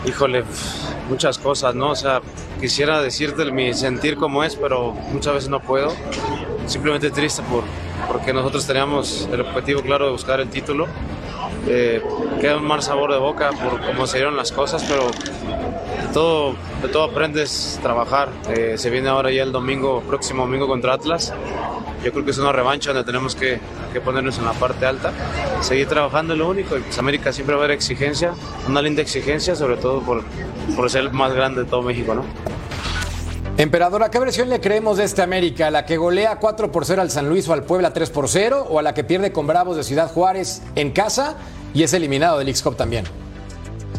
[0.06, 0.44] Híjole,
[1.10, 1.90] muchas cosas, ¿no?
[1.90, 2.22] O sea,
[2.58, 5.92] quisiera decirte mi sentir como es, pero muchas veces no puedo.
[6.66, 7.64] Simplemente triste por,
[8.10, 10.86] porque nosotros teníamos el objetivo claro de buscar el título.
[11.66, 12.02] Eh,
[12.40, 16.54] queda un mal sabor de boca por cómo se dieron las cosas, pero de todo,
[16.82, 18.28] de todo aprendes a trabajar.
[18.48, 21.34] Eh, se viene ahora ya el domingo, próximo domingo contra Atlas.
[22.04, 23.60] Yo creo que es una revancha donde tenemos que,
[23.92, 25.12] que ponernos en la parte alta,
[25.60, 26.78] seguir trabajando lo único.
[26.78, 28.32] Y pues América siempre va a haber exigencia,
[28.66, 30.24] una linda exigencia, sobre todo por,
[30.74, 32.24] por ser el más grande de todo México, ¿no?
[33.60, 35.70] Emperadora, ¿qué versión le creemos de este América?
[35.70, 38.66] ¿La que golea 4 por 0 al San Luis o al Puebla 3 por 0?
[38.70, 41.36] ¿O a la que pierde con Bravos de Ciudad Juárez en casa
[41.74, 43.04] y es eliminado del X-Cup también?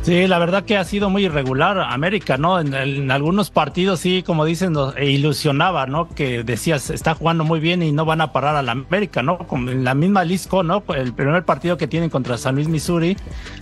[0.04, 2.60] Sí, la verdad que ha sido muy irregular América, ¿no?
[2.60, 6.10] En, en algunos partidos sí, como dicen, nos ilusionaba, ¿no?
[6.10, 9.38] Que decías, está jugando muy bien y no van a parar a la América, ¿no?
[9.38, 10.84] Como en la misma Lisco, ¿no?
[10.96, 13.16] El primer partido que tienen contra San Luis, Missouri,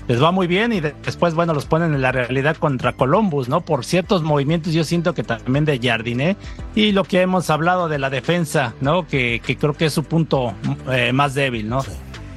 [0.08, 3.50] les va muy bien y de- después, bueno, los ponen en la realidad contra Columbus,
[3.50, 3.60] ¿no?
[3.60, 6.38] Por ciertos movimientos yo siento que también de Jardiné
[6.74, 9.06] y lo que hemos hablado de la defensa, ¿no?
[9.06, 10.54] Que, que creo que es su punto
[10.90, 11.84] eh, más débil, ¿no?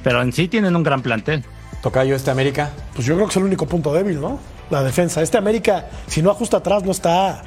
[0.03, 1.45] Pero en sí tienen un gran plantel.
[1.83, 2.71] Tocayo, este América.
[2.95, 4.39] Pues yo creo que es el único punto débil, ¿no?
[4.69, 5.21] La defensa.
[5.21, 7.43] Este América, si no ajusta atrás, no está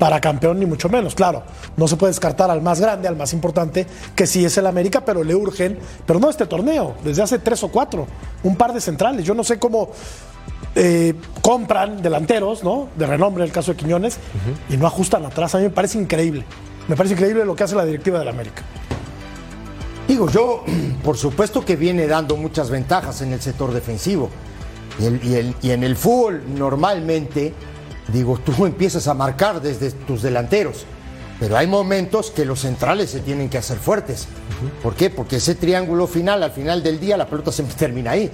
[0.00, 1.14] para campeón ni mucho menos.
[1.14, 1.44] Claro,
[1.76, 5.04] no se puede descartar al más grande, al más importante, que sí es el América,
[5.04, 8.08] pero le urgen, pero no este torneo, desde hace tres o cuatro,
[8.42, 9.24] un par de centrales.
[9.24, 9.90] Yo no sé cómo
[10.74, 12.88] eh, compran delanteros, ¿no?
[12.96, 14.18] De renombre, en el caso de Quiñones,
[14.68, 15.54] y no ajustan atrás.
[15.54, 16.44] A mí me parece increíble.
[16.88, 18.62] Me parece increíble lo que hace la directiva del América.
[20.08, 20.64] Digo, yo,
[21.04, 24.30] por supuesto que viene dando muchas ventajas en el sector defensivo.
[25.00, 27.52] Y, el- y el- y en el fútbol, normalmente,
[28.08, 30.84] digo, tú empiezas a marcar desde tus delanteros.
[31.40, 34.26] Pero hay momentos que los centrales se tienen que hacer fuertes.
[34.82, 35.08] ¿Por qué?
[35.08, 38.28] Porque ese triángulo final, al final del día, la pelota siempre termina ahí.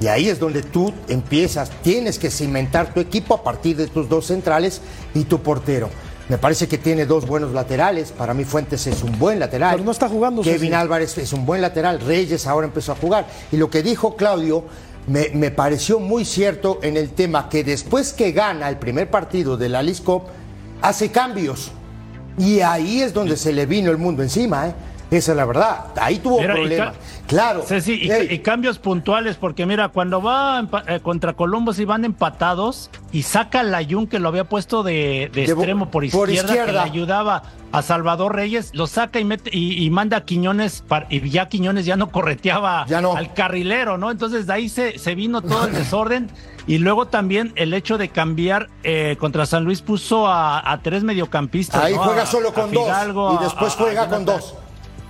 [0.00, 4.08] Y ahí es donde tú empiezas, tienes que cimentar tu equipo a partir de tus
[4.08, 4.80] dos centrales
[5.14, 5.88] y tu portero.
[6.28, 8.12] Me parece que tiene dos buenos laterales.
[8.12, 9.72] Para mí Fuentes es un buen lateral.
[9.72, 10.74] Pero no está jugando, Kevin.
[10.74, 12.00] Álvarez es un buen lateral.
[12.00, 13.26] Reyes ahora empezó a jugar.
[13.50, 14.64] Y lo que dijo Claudio
[15.06, 19.56] me, me pareció muy cierto en el tema que después que gana el primer partido
[19.56, 20.24] de la Leagues Cup,
[20.82, 21.72] hace cambios.
[22.36, 24.74] Y ahí es donde se le vino el mundo encima, ¿eh?
[25.10, 25.86] Esa es la verdad.
[26.00, 26.94] Ahí tuvo Mira, problemas.
[27.26, 27.64] Claro.
[27.66, 32.04] Sí, sí, y, y cambios puntuales, porque mira, cuando va eh, contra Columbus y van
[32.04, 36.08] empatados y saca a Layun que lo había puesto de, de De bo- extremo por
[36.10, 37.42] por izquierda, que le ayudaba
[37.72, 41.86] a Salvador Reyes, lo saca y mete y, y manda a Quiñones y ya Quiñones
[41.86, 43.14] ya no correteaba Ya no.
[43.16, 44.10] al carrilero, ¿no?
[44.10, 46.30] Entonces de ahí se, se vino todo el desorden
[46.66, 51.02] y luego también el hecho de cambiar eh, contra San Luis puso a, a tres
[51.02, 51.82] mediocampistas.
[51.82, 52.02] ahí ¿no?
[52.02, 52.88] juega solo a con dos.
[53.40, 54.54] Y después juega con dos.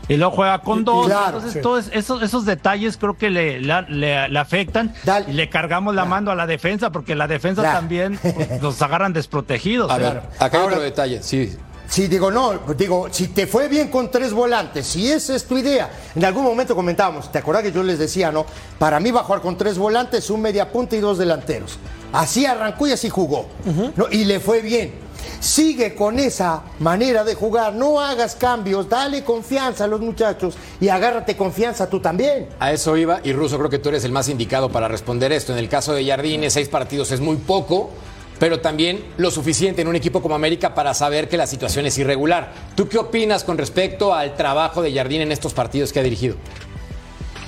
[0.08, 1.06] Y luego juega con dos.
[1.06, 1.60] Claro, Entonces, sí.
[1.60, 4.94] todos esos, esos detalles creo que le, la- le- le afectan
[5.28, 7.78] y le cargamos la mano a la defensa porque la defensa Claro.
[7.78, 9.90] también pues, los agarran desprotegidos.
[9.90, 10.00] A ¿eh?
[10.00, 11.56] ver, acá hay otro detalle, sí.
[11.90, 15.56] Sí, digo, no, digo, si te fue bien con tres volantes, si esa es tu
[15.56, 18.44] idea, en algún momento comentábamos, ¿te acuerdas que yo les decía, no?
[18.78, 21.78] Para mí va a jugar con tres volantes, un media punta y dos delanteros.
[22.12, 23.48] Así arrancó y así jugó.
[23.96, 24.04] ¿no?
[24.10, 24.92] Y le fue bien.
[25.40, 30.88] Sigue con esa manera de jugar, no hagas cambios, dale confianza a los muchachos y
[30.88, 32.48] agárrate confianza tú también.
[32.58, 35.52] A eso iba, y Russo, creo que tú eres el más indicado para responder esto.
[35.52, 37.90] En el caso de Jardines, seis partidos es muy poco,
[38.38, 41.98] pero también lo suficiente en un equipo como América para saber que la situación es
[41.98, 42.52] irregular.
[42.74, 46.36] ¿Tú qué opinas con respecto al trabajo de Jardín en estos partidos que ha dirigido?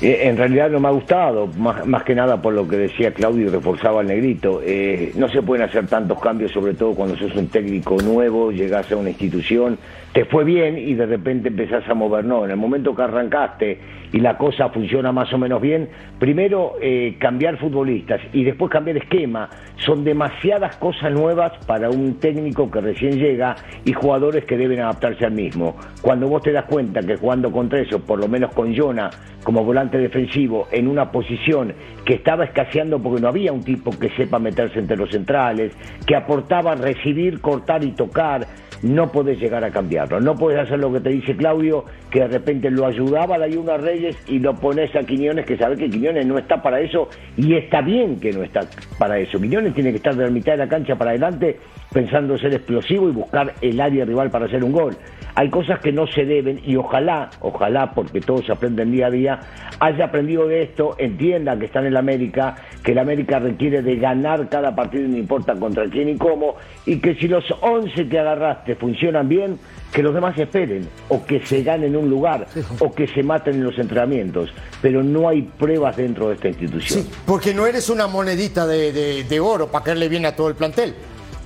[0.02, 3.12] Eh, en realidad no me ha gustado, más, más que nada por lo que decía
[3.12, 4.62] Claudio y reforzaba al negrito.
[4.64, 8.90] Eh, no se pueden hacer tantos cambios, sobre todo cuando sos un técnico nuevo, llegás
[8.92, 9.78] a una institución,
[10.12, 12.24] te fue bien y de repente empezás a mover.
[12.24, 13.78] No, en el momento que arrancaste
[14.12, 15.88] y la cosa funciona más o menos bien,
[16.18, 19.48] primero eh, cambiar futbolistas y después cambiar esquema.
[19.76, 25.24] Son demasiadas cosas nuevas para un técnico que recién llega y jugadores que deben adaptarse
[25.24, 25.76] al mismo.
[26.02, 29.10] Cuando vos te das cuenta que jugando contra eso, por lo menos con Jonah
[29.44, 31.72] como volante defensivo, en una posición
[32.04, 35.72] que estaba escaseando porque no había un tipo que sepa meterse entre los centrales,
[36.06, 38.46] que aportaba recibir, cortar y tocar,
[38.82, 40.20] no podés llegar a cambiarlo.
[40.20, 43.76] No podés hacer lo que te dice Claudio, que de repente lo ayudaba la Yuna
[43.76, 47.54] Reyes y lo pones a Quiñones, que sabe que Quiñones no está para eso y
[47.54, 48.60] está bien que no está
[48.98, 49.40] para eso.
[49.40, 51.58] Quiñones tiene que estar de la mitad de la cancha para adelante
[51.92, 54.96] pensando ser explosivo y buscar el área rival para hacer un gol.
[55.34, 59.40] Hay cosas que no se deben y ojalá, ojalá, porque todos aprenden día a día,
[59.78, 63.96] haya aprendido de esto, entienda que está en el América, que el América requiere de
[63.96, 68.18] ganar cada partido, no importa contra quién y cómo, y que si los 11 que
[68.18, 69.58] agarraste funcionan bien,
[69.92, 72.46] que los demás esperen, o que se ganen un lugar,
[72.78, 74.50] o que se maten en los entrenamientos,
[74.80, 77.06] pero no hay pruebas dentro de esta institución.
[77.26, 80.54] Porque no eres una monedita de, de- de oro para caerle bien a todo el
[80.54, 80.94] plantel.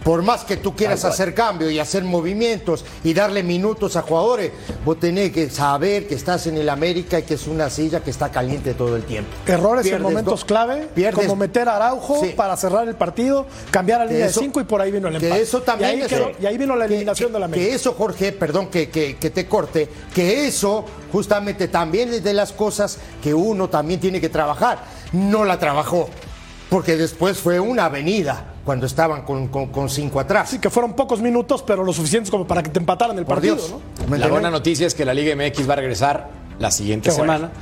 [0.05, 4.53] Por más que tú quieras hacer cambio y hacer movimientos y darle minutos a jugadores,
[4.85, 8.11] vos tenés que saber que estás en el América y que es una silla que
[8.11, 9.31] está caliente todo el tiempo.
[9.47, 12.35] Errores en momentos clave, pierdes- como meter a Araujo Sí.
[12.37, 15.09] para cerrar el partido, cambiar a Que línea eso- de 5 y por ahí vino
[15.09, 15.43] el que empate.
[15.43, 17.67] eso también y ahí, es- quedó- y ahí vino la eliminación de la América.
[17.67, 22.35] Que eso, Jorge, perdón que, que- que te corte, que eso justamente también es de
[22.35, 24.85] las cosas que uno también tiene que trabajar.
[25.13, 26.11] No la trabajó,
[26.69, 30.51] porque después fue una avenida cuando estaban con, con- con cinco atrás.
[30.51, 33.37] Sí, que fueron pocos minutos, pero lo suficientes como para que te empataran el Por
[33.37, 33.71] partido, Dios.
[34.01, 34.09] ¿no?
[34.09, 37.17] ¿Me La buena noticia es que la Liga MX va a regresar la siguiente Qué
[37.17, 37.33] bueno.
[37.35, 37.53] semana.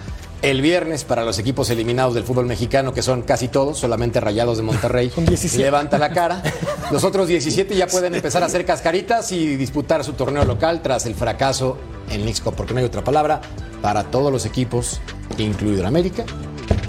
[0.43, 4.57] El viernes para los equipos eliminados del fútbol mexicano, que son casi todos, solamente Rayados
[4.57, 5.63] de Monterrey, Son 17.
[5.63, 6.43] levanta la cara.
[6.91, 11.07] Los otros 17 ya pueden empezar a hacer cascaritas y disputar su torneo local tras
[11.07, 11.79] el fracaso
[12.11, 13.41] en Mixco, porque no hay otra palabra,
[13.83, 15.01] para todos los equipos,
[15.39, 16.25] incluido el América,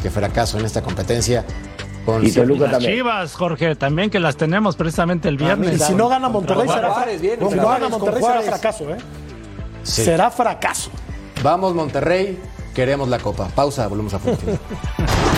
[0.02, 1.46] que fracaso en esta competencia.
[2.06, 2.94] Con Y Toluca Las también.
[2.96, 5.76] Chivas, Jorge, también que las tenemos precisamente el viernes.
[5.76, 8.98] Y si no gana Monterrey, será, Juárez, bien, si no gana Monterrey será fracaso, ¿eh?
[9.84, 10.04] Sí.
[10.04, 10.92] Será fracaso.
[11.42, 12.40] Vamos Monterrey,
[12.74, 13.48] queremos la copa.
[13.50, 14.42] Pausa, volvemos a punto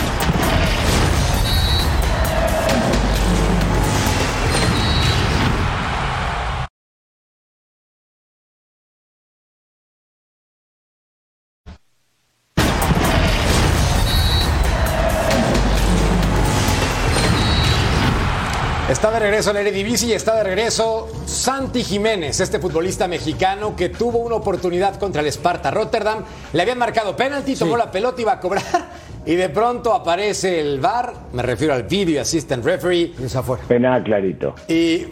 [19.16, 23.88] de regreso en la Eredivisie y está de regreso Santi Jiménez, este futbolista mexicano que
[23.88, 26.18] tuvo una oportunidad contra el Sparta Rotterdam.
[26.52, 28.62] Le habían marcado penalti, tomó la pelota, iba a cobrar
[29.26, 33.56] y de pronto aparece el VAR, me refiero al Video Assistant Referee, Y esa fue.
[33.56, 34.54] Penal clarito.
[34.68, 35.06] y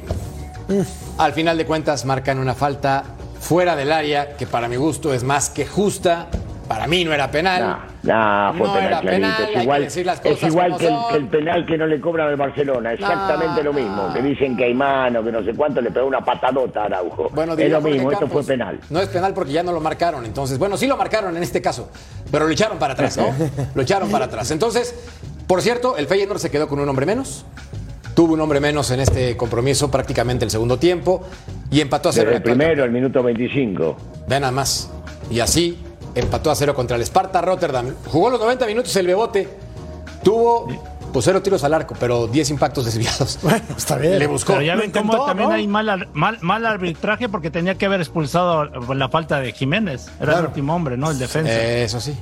[1.17, 3.05] al final de cuentas marcan una falta
[3.41, 6.29] fuera del área que para mi gusto es más que justa.
[6.69, 7.79] Para mí no era penal.
[8.03, 9.11] No, no, fue No penal era clarito.
[9.11, 11.09] penal, hay es igual, decir las es igual que, el, son.
[11.11, 12.93] que el penal que no le cobran al Barcelona.
[12.93, 14.13] Exactamente lo mismo.
[14.15, 17.29] Que dicen que hay mano, que no sé cuánto, le pegó una patadota a Araujo.
[17.35, 18.81] Bueno, es lo mismo, esto fue penal.
[18.91, 20.25] No es penal porque ya no lo marcaron.
[20.25, 21.91] Entonces, bueno, sí lo marcaron en este caso,
[22.31, 23.27] pero lo echaron para atrás, ¿no?
[23.75, 24.51] lo echaron para atrás.
[24.51, 24.95] Entonces,
[25.47, 27.45] por cierto, el Feyenoord se quedó con un hombre menos.
[28.15, 31.23] Tuvo un hombre menos en este compromiso prácticamente el segundo tiempo
[31.71, 32.31] y empató a cero.
[32.33, 33.97] El primero, el minuto 25.
[34.29, 34.91] Ve nada más.
[35.31, 35.77] Y así
[36.15, 37.95] empató a cero contra el Sparta Rotterdam.
[38.07, 39.49] Jugó los 90 minutos el Bebote.
[40.23, 40.67] Tuvo
[41.13, 43.39] pues cero tiros al arco, pero 10 impactos desviados.
[43.43, 44.19] Bueno, está bien.
[44.19, 44.55] Le buscó.
[44.55, 45.55] Pero ya Lo ven cómo también ¿no?
[45.55, 50.09] hay mal, mal, mal arbitraje porque tenía que haber expulsado la falta de Jiménez.
[50.21, 51.11] Era el último hombre, ¿no?
[51.11, 51.53] El defensa.
[51.53, 52.17] Eso sí.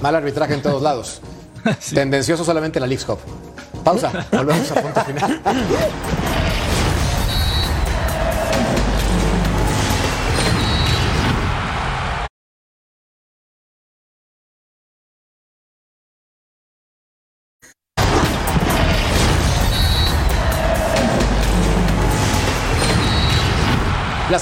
[0.00, 1.20] Mal arbitraje en todos lados.
[1.94, 3.18] Tendencioso solamente en la League's Cup.
[3.84, 4.26] Pausa.
[4.32, 5.40] Volvemos a punto final.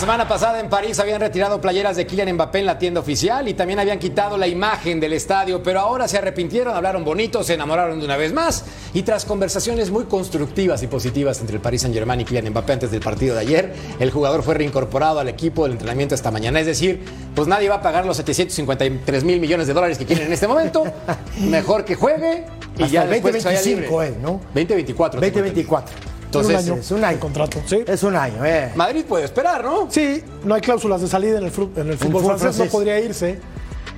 [0.08, 3.52] Semana pasada en París habían retirado playeras de Kylian Mbappé en la tienda oficial y
[3.52, 7.98] también habían quitado la imagen del estadio, pero ahora se arrepintieron, hablaron bonito, se enamoraron
[7.98, 12.22] de una vez más y tras conversaciones muy constructivas y positivas entre el Paris Saint-Germain
[12.22, 15.72] y Kylian Mbappé antes del partido de ayer, el jugador fue reincorporado al equipo del
[15.72, 17.04] entrenamiento esta mañana, es decir,
[17.34, 20.48] pues nadie va a pagar los 753 mil millones de dólares que quieren en este
[20.48, 20.84] momento,
[21.38, 22.46] mejor que juegue
[22.78, 24.16] y Hasta ya el después se vaya 2025 libre.
[24.16, 24.40] es, ¿no?
[24.54, 25.20] 2024.
[25.20, 26.07] 2024.
[26.28, 27.14] Entonces, un año es un año.
[27.14, 27.62] de contrato.
[27.66, 27.84] Sí.
[27.86, 28.70] Es un año, eh.
[28.76, 29.86] Madrid puede esperar, ¿no?
[29.90, 32.70] Sí, no hay cláusulas de salida en el, fru- en el fútbol fútbol francés, no
[32.70, 33.40] podría irse.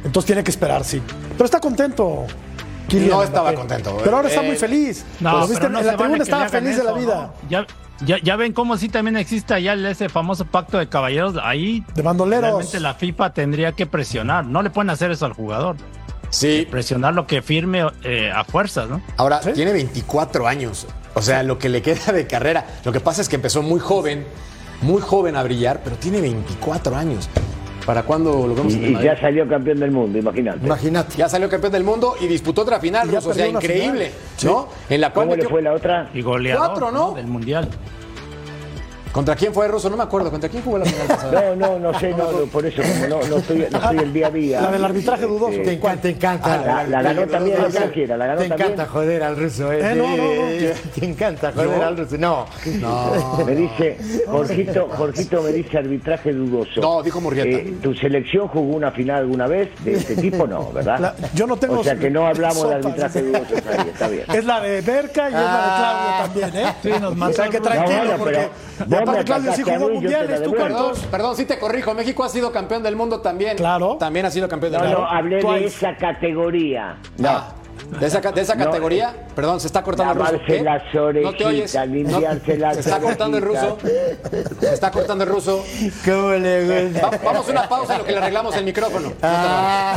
[0.05, 1.03] Entonces tiene que esperar, sí.
[1.33, 2.24] Pero está contento.
[2.89, 3.97] Kylian No estaba contento.
[4.03, 5.05] Pero ahora está Eh, muy feliz.
[5.20, 7.33] No, Lo viste pero en la vale tribuna estaba feliz de la vida.
[7.43, 7.49] ¿no?
[7.51, 7.66] Ya,
[8.05, 11.35] ya, ya ven cómo sí también existe ya ese famoso pacto de caballeros.
[11.43, 12.45] Ahí De bandoleros.
[12.51, 14.47] realmente la FIFA tendría que presionar.
[14.47, 15.76] No le pueden hacer eso al jugador.
[16.31, 19.03] Sí, Presionar lo que firme eh, a fuerzas, ¿no?
[19.16, 19.53] Ahora, ¿Sí?
[19.53, 20.87] tiene 24 años.
[21.14, 22.66] O sea, lo que le queda de carrera.
[22.85, 24.24] Lo que pasa es que empezó muy joven,
[24.83, 27.28] muy joven a brillar, pero tiene 24 años.
[27.85, 30.64] ¿Para cuándo lo vemos en Y, y ya salió campeón del mundo, imagínate.
[30.64, 31.16] Imagínate.
[31.16, 34.55] Ya salió campeón del mundo y disputó otra final, o sea, increíble, final.
[34.55, 34.68] ¿no?
[34.89, 36.11] En la cual ¿Cómo le fue la otra?
[36.14, 37.14] Y goleador Cuatro, ¿no?
[37.14, 37.68] Del mundial.
[39.13, 39.91] ¿Contra quién fue Russo?
[39.91, 40.31] No me acuerdo.
[40.31, 41.55] ¿Contra quién jugó la final pasada?
[41.57, 44.13] No, no, no sé, no, no, por eso como no, no estoy, no estoy el
[44.13, 44.61] día a día.
[44.61, 45.59] La del arbitraje dudoso.
[45.63, 46.55] Te encanta, te encanta.
[46.55, 48.71] Ah, la- la ganó también, encanta- cualquiera, la ganó Te también.
[48.73, 49.81] encanta joder al ruso, eh.
[49.83, 50.93] Eh, no, no, no.
[50.95, 52.17] Te encanta joder al ruso.
[52.19, 52.47] No.
[53.45, 56.81] Me dice, Jorgito, Jorgito me dice arbitraje dudoso.
[56.81, 57.49] No, dijo Murrieta.
[57.49, 60.47] Eh, ¿Tu selección jugó una final alguna vez de este tipo?
[60.47, 60.99] No, ¿verdad?
[61.01, 64.09] La- yo no tengo O sea que no hablamos de arbitraje dudoso, está bien, está
[64.09, 64.25] bien.
[64.33, 66.75] Es la de Berca y es la de Claudio también, ¿eh?
[66.83, 68.49] Sí, nos o sea que el tranquilo, No, porque
[69.03, 70.53] aparte Claudio sí jugó mundiales, ¿tú.
[70.53, 71.95] Perdón, perdón, sí te corrijo.
[71.95, 73.57] México ha sido campeón del mundo también.
[73.57, 73.97] Claro.
[73.99, 74.99] También ha sido campeón del mundo.
[75.01, 76.97] no, hablé de esa categoría.
[77.19, 77.61] No.
[77.99, 80.63] De esa, ca- de esa No, categoría, perdón, se está cortando el ruso.
[80.63, 81.75] Las No te oyes.
[81.75, 83.79] las Se está cortando el ruso.
[84.61, 85.65] Se está cortando el ruso.
[86.05, 87.09] ¿Cómo le gusta?
[87.09, 89.13] Va- vamos a una pausa en lo que le arreglamos el micrófono.
[89.23, 89.97] Ah.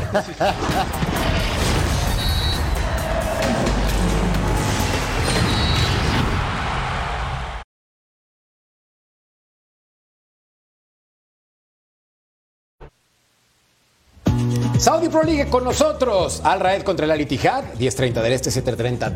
[14.84, 16.42] Saudi Pro League con nosotros.
[16.44, 19.14] Al Raed contra el Al Ittihad, 10.30 del Este, 7.30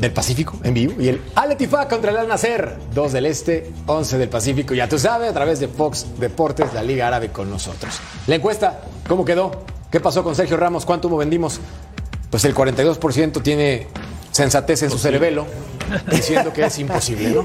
[0.00, 1.00] del Pacífico en vivo.
[1.00, 4.74] Y el Al Ettifaq contra el Al Nasser, 2 del Este, 11 del Pacífico.
[4.74, 8.00] Ya tú sabes, a través de Fox Deportes, la Liga Árabe con nosotros.
[8.26, 9.52] La encuesta, ¿cómo quedó?
[9.88, 10.84] ¿Qué pasó con Sergio Ramos?
[10.84, 11.60] ¿Cuánto vendimos?
[12.28, 13.86] Pues el 42% tiene
[14.40, 15.46] sensatez en su cerebelo,
[16.10, 17.44] diciendo que es imposible, ¿no?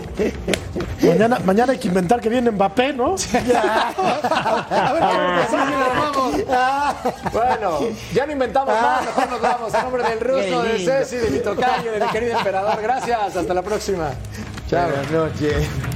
[1.05, 3.15] Mañana, mañana hay que inventar que viene Mbappé, ¿no?
[3.35, 7.33] A ver, ¿cómo pasamos y nos vamos?
[7.33, 7.79] Bueno,
[8.13, 9.73] ya no inventamos más, mejor nos vamos.
[9.73, 12.81] A nombre del ruso, de Ceci, de mi tocayo, de mi querido emperador.
[12.81, 14.11] Gracias, hasta la próxima.
[14.69, 14.87] Chao.
[14.87, 15.94] Buenas noches.